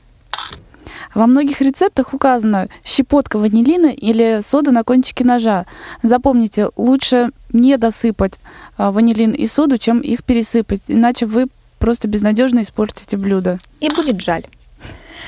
Во 1.14 1.28
многих 1.28 1.62
рецептах 1.62 2.14
указано 2.14 2.68
щепотка 2.86 3.38
ванилина 3.38 3.88
или 3.88 4.40
сода 4.42 4.72
на 4.72 4.84
кончике 4.84 5.26
ножа. 5.26 5.66
Запомните, 6.02 6.70
лучше 6.78 7.32
не 7.52 7.78
досыпать 7.78 8.34
а, 8.78 8.92
ванилин 8.92 9.32
и 9.32 9.46
соду, 9.46 9.78
чем 9.78 10.00
их 10.00 10.24
пересыпать, 10.24 10.82
иначе 10.88 11.26
вы 11.26 11.48
просто 11.80 12.08
безнадежно 12.08 12.62
испортите 12.62 13.18
блюдо. 13.18 13.60
И 13.82 13.90
будет 13.90 14.22
жаль 14.22 14.46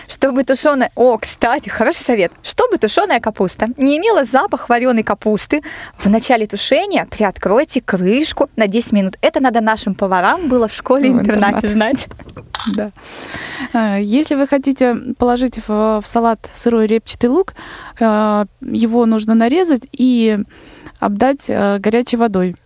чтобы 0.09 0.43
тушеная... 0.43 0.91
О, 0.95 1.17
кстати, 1.17 1.69
хороший 1.69 1.99
совет. 1.99 2.31
Чтобы 2.43 2.77
тушеная 2.77 3.19
капуста 3.19 3.67
не 3.77 3.97
имела 3.97 4.25
запах 4.25 4.67
вареной 4.67 5.03
капусты, 5.03 5.61
в 5.97 6.09
начале 6.09 6.47
тушения 6.47 7.05
приоткройте 7.05 7.79
крышку 7.79 8.49
на 8.55 8.67
10 8.67 8.91
минут. 8.91 9.17
Это 9.21 9.39
надо 9.39 9.61
нашим 9.61 9.93
поварам 9.93 10.49
было 10.49 10.67
в 10.67 10.73
школе-интернате 10.73 11.67
знать. 11.67 12.07
Да. 12.75 12.91
А, 13.71 13.97
если 13.97 14.35
вы 14.35 14.45
хотите 14.45 14.93
положить 15.17 15.61
в, 15.65 16.01
в 16.01 16.03
салат 16.05 16.49
сырой 16.53 16.87
репчатый 16.87 17.29
лук, 17.29 17.53
а, 18.01 18.47
его 18.59 19.05
нужно 19.05 19.33
нарезать 19.33 19.87
и 19.93 20.39
обдать 20.99 21.49
а, 21.49 21.79
горячей 21.79 22.17
водой. 22.17 22.57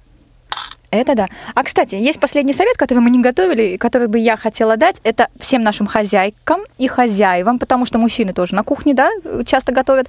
Это 0.94 1.16
да. 1.16 1.28
А, 1.56 1.64
кстати, 1.64 1.96
есть 1.96 2.20
последний 2.20 2.54
совет, 2.54 2.78
который 2.78 3.00
мы 3.00 3.10
не 3.10 3.20
готовили, 3.20 3.78
который 3.78 4.08
бы 4.08 4.20
я 4.20 4.38
хотела 4.38 4.78
дать. 4.78 4.98
Это 5.04 5.30
всем 5.40 5.64
нашим 5.64 5.88
хозяйкам 5.88 6.62
и 6.78 6.88
хозяевам, 6.88 7.58
потому 7.58 7.86
что 7.86 7.98
мужчины 7.98 8.32
тоже 8.32 8.54
на 8.54 8.64
кухне, 8.64 8.94
да, 8.94 9.10
часто 9.44 9.72
готовят. 9.72 10.08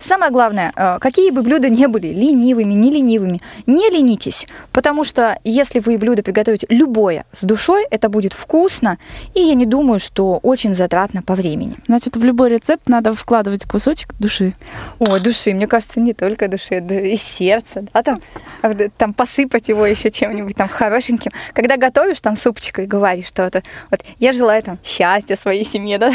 Самое 0.00 0.32
главное, 0.32 0.72
э, 0.74 0.98
какие 1.00 1.30
бы 1.30 1.42
блюда 1.42 1.68
не 1.68 1.86
были, 1.86 2.08
ленивыми, 2.08 2.74
не 2.74 2.90
ленивыми, 2.90 3.40
не 3.66 3.88
ленитесь, 3.88 4.48
потому 4.72 5.04
что 5.04 5.38
если 5.44 5.78
вы 5.78 5.96
блюдо 5.96 6.24
приготовите 6.24 6.66
любое 6.70 7.24
с 7.32 7.44
душой, 7.44 7.86
это 7.90 8.08
будет 8.08 8.32
вкусно, 8.32 8.98
и 9.34 9.40
я 9.40 9.54
не 9.54 9.64
думаю, 9.64 10.00
что 10.00 10.40
очень 10.42 10.74
затратно 10.74 11.22
по 11.22 11.34
времени. 11.34 11.76
Значит, 11.86 12.16
в 12.16 12.24
любой 12.24 12.50
рецепт 12.50 12.88
надо 12.88 13.14
вкладывать 13.14 13.64
кусочек 13.64 14.12
души. 14.18 14.54
О, 14.98 15.18
души, 15.20 15.54
мне 15.54 15.68
кажется, 15.68 16.00
не 16.00 16.14
только 16.14 16.48
души, 16.48 16.78
и 16.80 17.16
сердце, 17.16 17.84
да, 17.94 18.02
там, 18.02 18.20
а, 18.62 18.74
там 18.96 19.14
посыпать 19.14 19.68
его 19.68 19.86
еще 19.86 20.10
чем-нибудь 20.16 20.56
там 20.56 20.68
хорошеньким. 20.68 21.32
Когда 21.52 21.76
готовишь 21.76 22.20
там 22.20 22.36
супчик 22.36 22.78
и 22.80 22.86
говоришь 22.86 23.28
что-то, 23.28 23.62
вот 23.90 24.02
я 24.18 24.32
желаю 24.32 24.62
там 24.62 24.78
счастья 24.82 25.36
своей 25.36 25.64
семье, 25.64 25.98
да, 25.98 26.12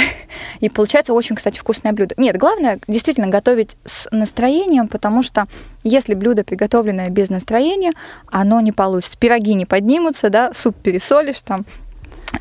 и 0.59 0.69
получается 0.69 1.13
очень, 1.13 1.35
кстати, 1.35 1.59
вкусное 1.59 1.93
блюдо. 1.93 2.15
Нет, 2.17 2.37
главное 2.37 2.79
действительно 2.87 3.27
готовить 3.27 3.77
с 3.85 4.07
настроением, 4.11 4.87
потому 4.87 5.23
что 5.23 5.47
если 5.83 6.15
блюдо 6.15 6.43
приготовленное 6.43 7.09
без 7.09 7.29
настроения, 7.29 7.91
оно 8.27 8.59
не 8.61 8.71
получится. 8.71 9.17
Пироги 9.17 9.53
не 9.53 9.65
поднимутся, 9.65 10.29
да, 10.29 10.51
суп 10.53 10.75
пересолишь 10.75 11.41
там 11.41 11.65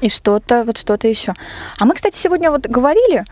и 0.00 0.08
что-то, 0.08 0.64
вот 0.64 0.78
что-то 0.78 1.08
еще. 1.08 1.34
А 1.78 1.84
мы, 1.84 1.94
кстати, 1.94 2.16
сегодня 2.16 2.50
вот 2.50 2.66
говорили 2.66 3.24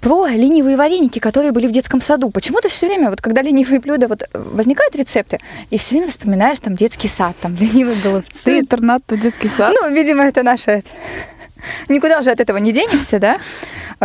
про 0.00 0.28
ленивые 0.28 0.76
вареники, 0.76 1.18
которые 1.18 1.52
были 1.52 1.66
в 1.66 1.72
детском 1.72 2.00
саду. 2.00 2.30
Почему-то 2.30 2.68
все 2.68 2.86
время, 2.86 3.10
вот 3.10 3.20
когда 3.20 3.42
ленивые 3.42 3.80
блюда, 3.80 4.08
вот 4.08 4.22
возникают 4.32 4.94
рецепты, 4.96 5.38
и 5.70 5.78
все 5.78 5.96
время 5.96 6.08
вспоминаешь 6.08 6.60
там 6.60 6.76
детский 6.76 7.08
сад, 7.08 7.34
там 7.40 7.56
ленивые 7.56 7.96
голубцы. 8.02 8.44
Ты 8.44 8.58
интернат, 8.60 9.04
то 9.06 9.16
детский 9.16 9.48
сад. 9.48 9.74
Ну, 9.80 9.90
видимо, 9.90 10.24
это 10.24 10.42
наше... 10.42 10.84
Никуда 11.88 12.20
уже 12.20 12.30
от 12.30 12.38
этого 12.38 12.58
не 12.58 12.72
денешься, 12.72 13.18
да? 13.18 13.38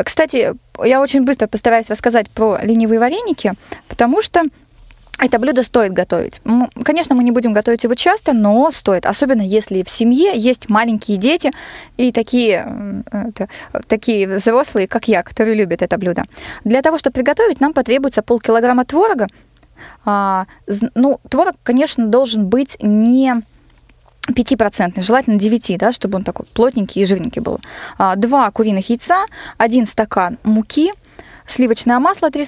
Кстати, 0.04 0.54
я 0.84 1.00
очень 1.00 1.24
быстро 1.24 1.46
постараюсь 1.46 1.88
рассказать 1.90 2.28
про 2.32 2.58
ленивые 2.64 3.00
вареники, 3.00 3.54
потому 3.88 4.24
что 4.24 4.42
это 5.20 5.40
блюдо 5.40 5.64
стоит 5.64 5.94
готовить. 5.94 6.42
Конечно, 6.84 7.16
мы 7.16 7.24
не 7.24 7.32
будем 7.32 7.54
готовить 7.54 7.84
его 7.84 7.96
часто, 7.96 8.34
но 8.34 8.72
стоит. 8.72 9.06
Особенно 9.06 9.42
если 9.42 9.84
в 9.84 9.90
семье 9.90 10.34
есть 10.36 10.70
маленькие 10.70 11.18
дети 11.18 11.52
и 11.98 12.12
такие, 12.12 13.04
это, 13.12 13.48
такие 13.88 14.28
взрослые, 14.28 14.88
как 14.88 15.08
я, 15.08 15.24
которые 15.24 15.56
любят 15.56 15.82
это 15.82 15.98
блюдо. 15.98 16.24
Для 16.64 16.82
того, 16.82 16.98
чтобы 16.98 17.14
приготовить, 17.14 17.62
нам 17.62 17.74
потребуется 17.74 18.22
полкилограмма 18.22 18.86
творога. 18.86 19.28
А, 20.06 20.46
ну, 20.96 21.20
творог, 21.30 21.56
конечно, 21.64 22.08
должен 22.08 22.48
быть 22.48 22.78
не 22.82 23.36
5%, 24.28 25.02
желательно 25.02 25.38
9, 25.38 25.78
да, 25.78 25.92
чтобы 25.92 26.18
он 26.18 26.24
такой 26.24 26.46
плотненький 26.54 27.02
и 27.02 27.06
жирненький 27.06 27.42
был. 27.42 27.60
А, 27.98 28.16
два 28.16 28.50
куриных 28.52 28.90
яйца, 28.90 29.26
один 29.58 29.86
стакан 29.86 30.38
муки– 30.44 30.92
сливочное 31.48 32.00
масло 32.00 32.30
3 32.30 32.46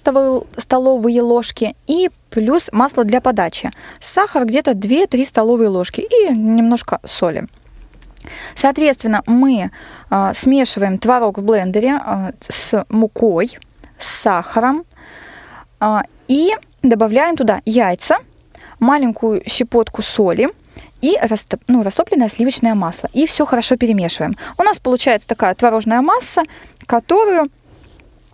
столовые 0.58 1.22
ложки 1.22 1.76
и 1.88 2.10
плюс 2.30 2.70
масло 2.72 3.04
для 3.04 3.22
подачи. 3.22 3.72
Сахар 4.00 4.46
где-то 4.46 4.72
2-3 4.72 5.26
столовые 5.26 5.70
ложки 5.70 6.02
и 6.02 6.34
немножко 6.34 7.00
соли. 7.06 7.48
Соответственно, 8.56 9.22
мы 9.28 9.72
а, 10.10 10.34
смешиваем 10.34 10.98
творог 10.98 11.38
в 11.38 11.44
блендере 11.44 11.94
а, 11.94 12.32
с 12.48 12.86
мукой, 12.90 13.58
с 13.98 14.08
сахаром 14.08 14.84
а, 15.80 16.04
и 16.28 16.52
добавляем 16.82 17.36
туда 17.36 17.62
яйца, 17.66 18.18
маленькую 18.80 19.44
щепотку 19.48 20.02
соли 20.02 20.50
и 21.02 21.18
растоп, 21.22 21.62
ну, 21.68 21.84
растопленное 21.84 22.30
сливочное 22.30 22.76
масло. 22.76 23.10
И 23.14 23.26
все 23.28 23.46
хорошо 23.46 23.78
перемешиваем. 23.78 24.36
У 24.58 24.64
нас 24.64 24.80
получается 24.80 25.28
такая 25.28 25.54
творожная 25.54 26.02
масса, 26.02 26.44
которую, 26.88 27.50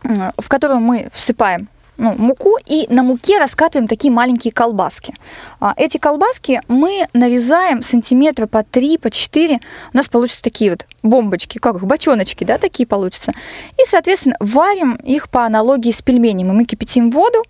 в 0.04 0.48
которую 0.48 0.80
мы 0.80 1.10
всыпаем 1.14 1.68
ну, 2.02 2.16
муку 2.18 2.58
и 2.66 2.88
на 2.90 3.04
муке 3.04 3.38
раскатываем 3.38 3.88
такие 3.88 4.12
маленькие 4.12 4.52
колбаски. 4.52 5.14
А, 5.60 5.74
Эти 5.78 5.98
колбаски 5.98 6.62
мы 6.68 7.08
нарезаем 7.14 7.84
сантиметра 7.84 8.48
по 8.48 8.64
3, 8.64 8.98
по 8.98 9.12
4. 9.12 9.60
У 9.94 9.98
нас 9.98 10.08
получатся 10.08 10.42
такие 10.42 10.72
вот 10.72 10.88
бомбочки, 11.04 11.60
как 11.60 11.76
их, 11.76 11.84
бочоночки, 11.84 12.44
да, 12.44 12.58
такие 12.58 12.88
получатся. 12.88 13.34
И, 13.78 13.86
соответственно, 13.86 14.36
варим 14.40 14.96
их 14.96 15.30
по 15.30 15.46
аналогии 15.46 15.92
с 15.92 16.02
пельменями. 16.02 16.52
Мы 16.52 16.66
кипятим 16.66 17.12
воду, 17.12 17.44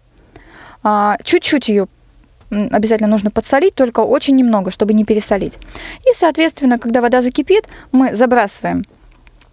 а, 0.84 1.18
чуть-чуть 1.24 1.70
ее 1.70 1.88
обязательно 2.50 3.08
нужно 3.08 3.32
подсолить, 3.32 3.76
только 3.76 4.02
очень 4.02 4.36
немного, 4.36 4.72
чтобы 4.72 4.94
не 4.94 5.06
пересолить. 5.06 5.58
И, 6.06 6.14
соответственно, 6.14 6.78
когда 6.78 7.00
вода 7.00 7.22
закипит, 7.22 7.70
мы 7.94 8.14
забрасываем 8.14 8.84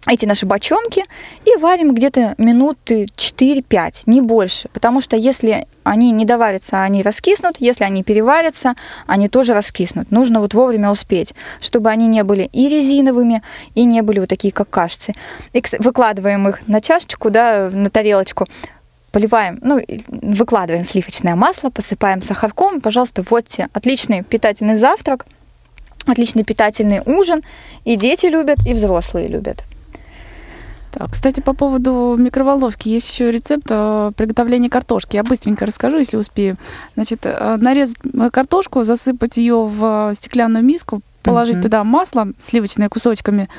эти 0.07 0.25
наши 0.25 0.45
бочонки 0.45 1.03
и 1.45 1.55
варим 1.57 1.93
где-то 1.93 2.35
минуты 2.37 3.05
4-5, 3.05 4.03
не 4.05 4.21
больше. 4.21 4.69
Потому 4.69 5.01
что 5.01 5.15
если 5.15 5.67
они 5.83 6.11
не 6.11 6.25
доварятся, 6.25 6.83
они 6.83 7.01
раскиснут. 7.01 7.57
Если 7.59 7.83
они 7.83 8.03
переварятся, 8.03 8.75
они 9.07 9.27
тоже 9.27 9.53
раскиснут. 9.53 10.11
Нужно 10.11 10.39
вот 10.39 10.53
вовремя 10.53 10.89
успеть, 10.89 11.33
чтобы 11.61 11.89
они 11.89 12.07
не 12.07 12.23
были 12.23 12.49
и 12.53 12.69
резиновыми, 12.69 13.43
и 13.75 13.83
не 13.83 14.01
были 14.01 14.19
вот 14.19 14.29
такие, 14.29 14.53
как 14.53 14.69
кашицы. 14.69 15.15
И 15.53 15.61
выкладываем 15.79 16.47
их 16.47 16.67
на 16.67 16.79
чашечку, 16.81 17.29
да, 17.29 17.69
на 17.71 17.89
тарелочку, 17.89 18.47
поливаем, 19.11 19.59
ну, 19.61 19.81
выкладываем 20.07 20.83
сливочное 20.83 21.35
масло, 21.35 21.69
посыпаем 21.69 22.21
сахарком. 22.21 22.79
Пожалуйста, 22.79 23.23
вот 23.29 23.45
тебе 23.47 23.67
отличный 23.73 24.23
питательный 24.23 24.75
завтрак, 24.75 25.25
отличный 26.05 26.43
питательный 26.43 27.01
ужин. 27.05 27.43
И 27.83 27.95
дети 27.95 28.27
любят, 28.27 28.65
и 28.65 28.73
взрослые 28.73 29.27
любят. 29.27 29.63
Так, 30.91 31.11
кстати, 31.11 31.39
по 31.39 31.53
поводу 31.53 32.15
микроволновки 32.17 32.89
есть 32.89 33.11
еще 33.11 33.31
рецепт 33.31 33.67
э, 33.69 34.11
приготовления 34.15 34.69
картошки. 34.69 35.15
Я 35.15 35.23
быстренько 35.23 35.65
расскажу, 35.65 35.97
если 35.97 36.17
успею. 36.17 36.57
Значит, 36.95 37.19
э, 37.23 37.57
нарезать 37.57 37.97
картошку, 38.31 38.83
засыпать 38.83 39.37
ее 39.37 39.65
в 39.65 40.13
стеклянную 40.15 40.63
миску, 40.63 41.01
положить 41.23 41.55
Мгм. 41.55 41.63
туда 41.63 41.83
масло 41.83 42.27
сливочное 42.39 42.89
кусочками, 42.89 43.49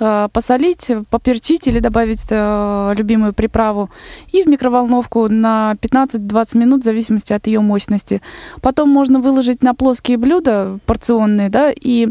э, 0.00 0.28
посолить, 0.32 0.90
поперчить 1.10 1.66
или 1.66 1.80
добавить 1.80 2.26
э, 2.30 2.94
любимую 2.96 3.32
приправу 3.32 3.90
и 4.32 4.42
в 4.42 4.46
микроволновку 4.46 5.28
на 5.28 5.74
15-20 5.80 6.56
минут 6.56 6.82
в 6.82 6.84
зависимости 6.84 7.32
от 7.32 7.46
ее 7.46 7.60
мощности. 7.60 8.22
Потом 8.60 8.90
можно 8.90 9.20
выложить 9.20 9.62
на 9.62 9.74
плоские 9.74 10.18
блюда 10.18 10.78
порционные, 10.86 11.48
да, 11.48 11.70
и 11.70 12.08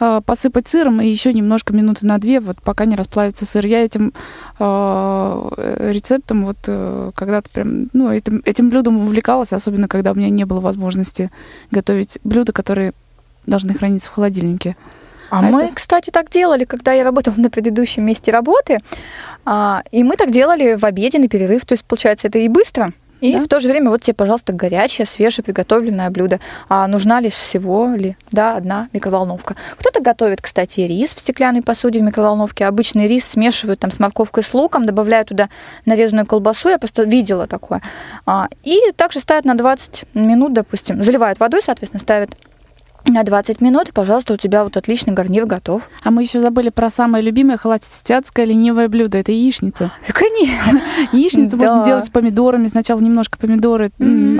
э, 0.00 0.20
посыпать 0.24 0.68
сыром 0.68 1.00
и 1.00 1.08
еще 1.08 1.32
немножко 1.32 1.72
минуты 1.72 2.06
на 2.06 2.18
две, 2.18 2.40
вот 2.40 2.60
пока 2.62 2.84
не 2.84 2.96
расплавится 2.96 3.46
сыр. 3.46 3.64
Я 3.66 3.84
этим 3.84 4.12
э, 4.58 5.90
рецептом 5.92 6.44
вот 6.44 6.58
э, 6.66 7.12
когда-то 7.14 7.48
прям, 7.50 7.88
ну, 7.92 8.10
этим, 8.10 8.42
этим 8.44 8.70
блюдом 8.70 8.98
увлекалась, 8.98 9.52
особенно 9.52 9.88
когда 9.88 10.12
у 10.12 10.14
меня 10.14 10.30
не 10.30 10.44
было 10.44 10.60
возможности 10.60 11.30
готовить 11.70 12.18
блюда, 12.24 12.52
которые 12.52 12.92
должны 13.46 13.74
храниться 13.74 14.10
в 14.10 14.14
холодильнике. 14.14 14.76
А, 15.30 15.40
А 15.40 15.42
мы, 15.42 15.64
это- 15.64 15.74
кстати, 15.74 16.10
так 16.10 16.30
делали, 16.30 16.64
когда 16.64 16.92
я 16.92 17.04
работала 17.04 17.34
на 17.36 17.50
предыдущем 17.50 18.02
месте 18.04 18.30
работы. 18.32 18.78
А, 19.44 19.82
и 19.90 20.02
мы 20.02 20.16
так 20.16 20.30
делали 20.30 20.74
в 20.74 20.84
обеде, 20.84 21.18
на 21.18 21.28
перерыв. 21.28 21.64
То 21.66 21.72
есть, 21.72 21.84
получается, 21.84 22.28
это 22.28 22.38
и 22.38 22.48
быстро, 22.48 22.92
и 23.20 23.32
Да. 23.32 23.40
в 23.40 23.48
то 23.48 23.60
же 23.60 23.68
время 23.68 23.90
вот 23.90 24.00
тебе, 24.00 24.14
пожалуйста, 24.14 24.52
горячее, 24.54 25.04
свежее, 25.04 25.44
приготовленное 25.44 26.08
блюдо. 26.08 26.40
А 26.70 26.86
нужна 26.86 27.20
лишь 27.20 27.34
всего 27.34 27.88
ли, 27.94 28.16
да, 28.30 28.56
одна 28.56 28.88
микроволновка. 28.94 29.56
Кто-то 29.76 30.00
готовит, 30.02 30.40
кстати, 30.40 30.80
рис 30.80 31.14
в 31.14 31.20
стеклянной 31.20 31.60
посуде 31.62 31.98
в 31.98 32.02
микроволновке. 32.02 32.64
Обычный 32.66 33.06
рис 33.06 33.26
смешивают 33.26 33.80
там 33.80 33.90
с 33.90 33.98
морковкой 34.00 34.42
с 34.44 34.54
луком, 34.54 34.86
добавляют 34.86 35.28
туда 35.28 35.50
нарезанную 35.84 36.26
колбасу. 36.26 36.68
Я 36.70 36.78
просто 36.78 37.02
видела 37.02 37.46
такое. 37.46 37.82
А, 38.24 38.48
и 38.64 38.80
также 38.96 39.18
ставят 39.20 39.44
на 39.44 39.54
20 39.56 40.04
минут, 40.14 40.52
допустим. 40.54 41.02
Заливают 41.02 41.38
водой, 41.40 41.60
соответственно, 41.60 42.00
ставят 42.00 42.30
на 43.10 43.22
20 43.22 43.60
минут, 43.60 43.88
и, 43.88 43.92
пожалуйста, 43.92 44.34
у 44.34 44.36
тебя 44.36 44.64
вот 44.64 44.76
отличный 44.76 45.12
гарнир 45.12 45.46
готов. 45.46 45.88
А 46.02 46.10
мы 46.10 46.22
еще 46.22 46.40
забыли 46.40 46.70
про 46.70 46.90
самое 46.90 47.24
любимое 47.24 47.56
холостяцкое 47.56 48.46
ленивое 48.46 48.88
блюдо. 48.88 49.18
Это 49.18 49.32
яичница. 49.32 49.92
Конечно. 50.08 50.80
Яичницу 51.12 51.56
можно 51.56 51.84
делать 51.84 52.06
с 52.06 52.10
помидорами. 52.10 52.68
Сначала 52.68 53.00
немножко 53.00 53.38
помидоры 53.38 53.90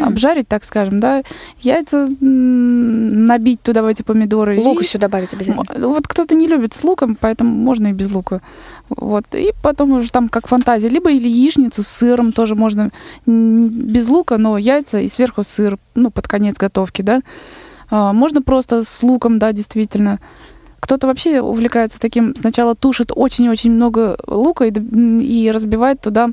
обжарить, 0.00 0.48
так 0.48 0.64
скажем, 0.64 1.00
да. 1.00 1.22
Яйца 1.60 2.08
набить 2.20 3.62
туда 3.62 3.82
в 3.82 3.86
эти 3.86 4.02
помидоры. 4.02 4.58
Лук 4.58 4.82
еще 4.82 4.98
добавить 4.98 5.32
обязательно. 5.32 5.88
Вот 5.88 6.06
кто-то 6.06 6.34
не 6.34 6.46
любит 6.46 6.74
с 6.74 6.84
луком, 6.84 7.16
поэтому 7.18 7.54
можно 7.54 7.88
и 7.88 7.92
без 7.92 8.12
лука. 8.12 8.40
Вот. 8.88 9.24
И 9.34 9.52
потом 9.62 9.92
уже 9.92 10.10
там 10.10 10.28
как 10.28 10.46
фантазия. 10.46 10.88
Либо 10.88 11.10
или 11.10 11.28
яичницу 11.28 11.82
с 11.82 11.88
сыром 11.88 12.32
тоже 12.32 12.54
можно 12.54 12.90
без 13.26 14.08
лука, 14.08 14.38
но 14.38 14.58
яйца 14.58 15.00
и 15.00 15.08
сверху 15.08 15.44
сыр, 15.44 15.78
ну, 15.94 16.10
под 16.10 16.28
конец 16.28 16.56
готовки, 16.56 17.02
да. 17.02 17.20
А, 17.90 18.12
Можно 18.12 18.42
просто 18.42 18.84
с 18.84 19.02
луком, 19.02 19.38
да, 19.38 19.52
действительно. 19.52 20.20
Кто-то 20.80 21.06
вообще 21.06 21.40
увлекается 21.40 21.98
таким, 22.00 22.34
сначала 22.36 22.74
тушит 22.74 23.10
очень-очень 23.14 23.72
много 23.72 24.16
лука 24.26 24.64
и, 24.64 24.72
и 24.72 25.50
разбивает 25.50 26.00
туда 26.00 26.30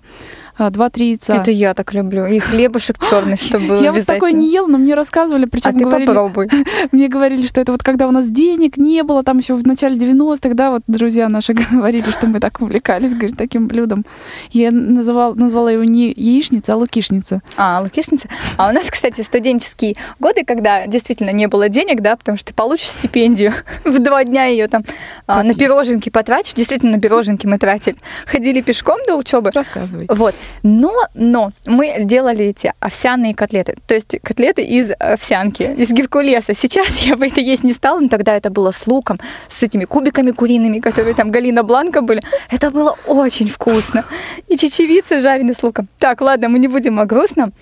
2-3 0.58 1.04
яйца. 1.04 1.36
Это 1.36 1.52
я 1.52 1.74
так 1.74 1.94
люблю. 1.94 2.26
И 2.26 2.39
хлебушек 2.39 2.98
черный, 3.00 3.38
чтобы 3.41 3.68
было 3.68 3.82
Я 3.82 3.91
вот 3.91 4.06
такое 4.06 4.32
не 4.32 4.52
ела, 4.52 4.68
но 4.68 4.78
мне 4.78 4.96
рассказывали, 4.96 5.46
причем 5.46 5.70
А 5.70 5.74
ты 5.74 5.80
говорили, 5.80 6.08
попробуй. 6.08 6.50
мне 6.91 7.08
говорили, 7.08 7.46
что 7.48 7.62
это 7.62 7.72
вот 7.72 7.84
когда 7.84 8.08
у 8.08 8.12
нас 8.12 8.30
денег 8.30 8.78
не 8.78 9.04
было, 9.04 9.24
там 9.24 9.38
еще 9.38 9.56
в 9.56 9.65
начале 9.65 9.98
90-х, 9.98 10.54
да, 10.54 10.72
вот 10.72 10.84
друзья 10.88 11.30
наши 11.30 11.54
говорили, 11.72 12.10
что 12.10 12.28
мы 12.28 12.39
так 12.39 12.62
увлекались, 12.62 13.13
говорит, 13.13 13.38
таким 13.38 13.68
блюдом. 13.68 14.06
Я 14.52 14.72
называл, 14.72 15.36
назвала 15.36 15.72
его 15.72 15.84
не 15.84 16.13
яичница, 16.15 16.74
а 16.74 16.76
лукишница. 16.78 17.41
А, 17.58 17.82
лукишница. 17.82 18.30
А 18.58 18.70
у 18.70 18.72
нас, 18.72 18.89
кстати, 18.89 19.22
в 19.22 19.26
студенческие 19.26 19.96
годы, 20.20 20.44
когда 20.46 20.88
действительно 20.88 21.32
не 21.32 21.48
было 21.48 21.70
денег, 21.70 22.02
да, 22.02 22.15
потому 22.15 22.38
что 22.38 22.48
ты 22.48 22.54
получишь 22.54 22.89
стипендию, 22.89 23.54
в 23.84 24.00
два 24.00 24.24
дня 24.24 24.46
ее 24.46 24.68
там 24.68 24.84
а, 25.28 25.44
на 25.44 25.54
пироженки 25.54 26.10
потратишь. 26.10 26.54
Действительно, 26.54 26.94
на 26.94 27.00
пироженки 27.00 27.46
мы 27.46 27.58
тратили. 27.58 27.98
Ходили 28.26 28.62
пешком 28.62 29.00
до 29.08 29.15
учебы. 29.15 29.52
Рассказывай. 29.54 30.08
Вот. 30.10 30.36
Но, 30.63 30.93
но 31.13 31.51
мы 31.65 32.03
делали 32.03 32.45
эти 32.45 32.73
овсяные 32.79 33.36
котлеты. 33.36 33.75
То 33.88 33.95
есть 33.95 34.15
котлеты 34.23 34.63
из 34.63 34.91
овсянки, 34.99 35.63
из 35.63 35.91
геркулеса. 35.91 36.53
Сейчас 36.53 36.99
я 36.99 37.15
бы 37.15 37.27
это 37.27 37.41
есть 37.41 37.63
не 37.63 37.73
стала, 37.73 37.99
но 37.99 38.08
тогда 38.08 38.36
это 38.36 38.49
было 38.49 38.71
с 38.71 38.88
луком, 38.88 39.19
с 39.47 39.63
этими 39.63 39.86
кубиками 39.86 40.31
куриными, 40.31 40.79
которые 40.79 41.13
там 41.15 41.31
Галина 41.31 41.63
Бланка 41.63 42.01
были. 42.01 42.21
Это 42.49 42.71
было 42.71 42.97
очень 43.08 43.47
вкусно. 43.47 44.05
И 44.47 44.58
чечевица 44.58 45.19
жареная 45.19 45.53
с 45.53 45.63
луком. 45.63 45.88
Так, 45.99 46.21
ладно, 46.21 46.49
мы 46.49 46.60
не 46.60 46.67
будем 46.67 46.99
о 46.99 47.05
грустном. 47.05 47.53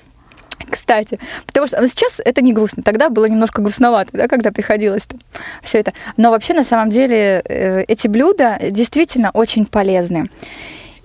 Кстати, 0.69 1.19
потому 1.45 1.67
что 1.67 1.81
ну, 1.81 1.87
сейчас 1.87 2.21
это 2.23 2.41
не 2.41 2.53
грустно, 2.53 2.83
тогда 2.83 3.09
было 3.09 3.25
немножко 3.25 3.61
грустновато, 3.61 4.11
да, 4.13 4.27
когда 4.27 4.51
приходилось 4.51 5.07
все 5.61 5.79
это. 5.79 5.93
Но 6.17 6.31
вообще 6.31 6.53
на 6.53 6.63
самом 6.63 6.89
деле 6.89 7.43
э, 7.45 7.83
эти 7.87 8.07
блюда 8.07 8.59
действительно 8.69 9.31
очень 9.33 9.65
полезны. 9.65 10.29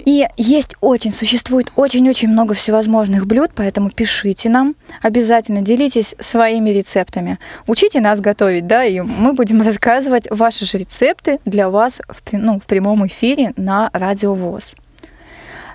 И 0.08 0.26
есть 0.38 0.74
очень, 0.80 1.12
существует 1.12 1.70
очень-очень 1.76 2.28
много 2.28 2.54
всевозможных 2.54 3.26
блюд, 3.26 3.50
поэтому 3.54 3.90
пишите 3.90 4.48
нам, 4.48 4.74
обязательно 5.02 5.60
делитесь 5.60 6.14
своими 6.18 6.70
рецептами. 6.70 7.38
Учите 7.66 8.00
нас 8.00 8.18
готовить, 8.18 8.66
да, 8.66 8.84
и 8.84 9.00
мы 9.00 9.34
будем 9.34 9.60
рассказывать 9.66 10.26
ваши 10.30 10.64
же 10.64 10.78
рецепты 10.78 11.40
для 11.44 11.68
вас 11.68 12.00
в, 12.08 12.22
ну, 12.32 12.58
в 12.58 12.62
прямом 12.62 13.06
эфире 13.06 13.52
на 13.58 13.90
Радио 13.92 14.32
ВОЗ. 14.32 14.76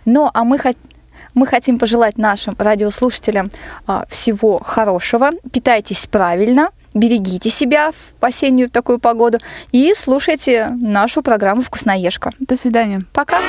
Ну, 0.05 0.31
а 0.33 0.43
мы 0.43 0.57
хотим 0.57 0.81
мы 1.35 1.47
хотим 1.47 1.77
пожелать 1.77 2.17
нашим 2.17 2.55
радиослушателям 2.57 3.49
а, 3.87 4.05
всего 4.07 4.59
хорошего. 4.59 5.31
Питайтесь 5.51 6.05
правильно, 6.05 6.69
берегите 6.93 7.49
себя 7.49 7.91
в 7.91 8.23
осеннюю 8.23 8.69
такую 8.69 8.99
погоду 8.99 9.39
и 9.71 9.93
слушайте 9.95 10.69
нашу 10.69 11.23
программу 11.23 11.61
«Вкусноежка». 11.63 12.31
До 12.39 12.55
свидания. 12.57 13.03
Пока! 13.13 13.39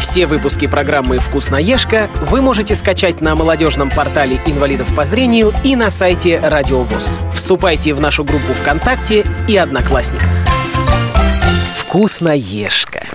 Все 0.00 0.26
выпуски 0.26 0.66
программы 0.66 1.18
«Вкусноежка» 1.18 2.08
вы 2.20 2.40
можете 2.40 2.74
скачать 2.76 3.20
на 3.20 3.34
молодежном 3.34 3.90
портале 3.90 4.40
инвалидов 4.46 4.94
по 4.94 5.04
зрению 5.04 5.52
и 5.64 5.74
на 5.74 5.90
сайте 5.90 6.38
Радио 6.38 6.80
ВОЗ. 6.80 7.20
Вступайте 7.34 7.94
в 7.94 8.00
нашу 8.00 8.24
группу 8.24 8.52
ВКонтакте 8.54 9.26
и 9.48 9.56
Одноклассниках. 9.56 10.28
«Вкусноежка». 11.76 13.06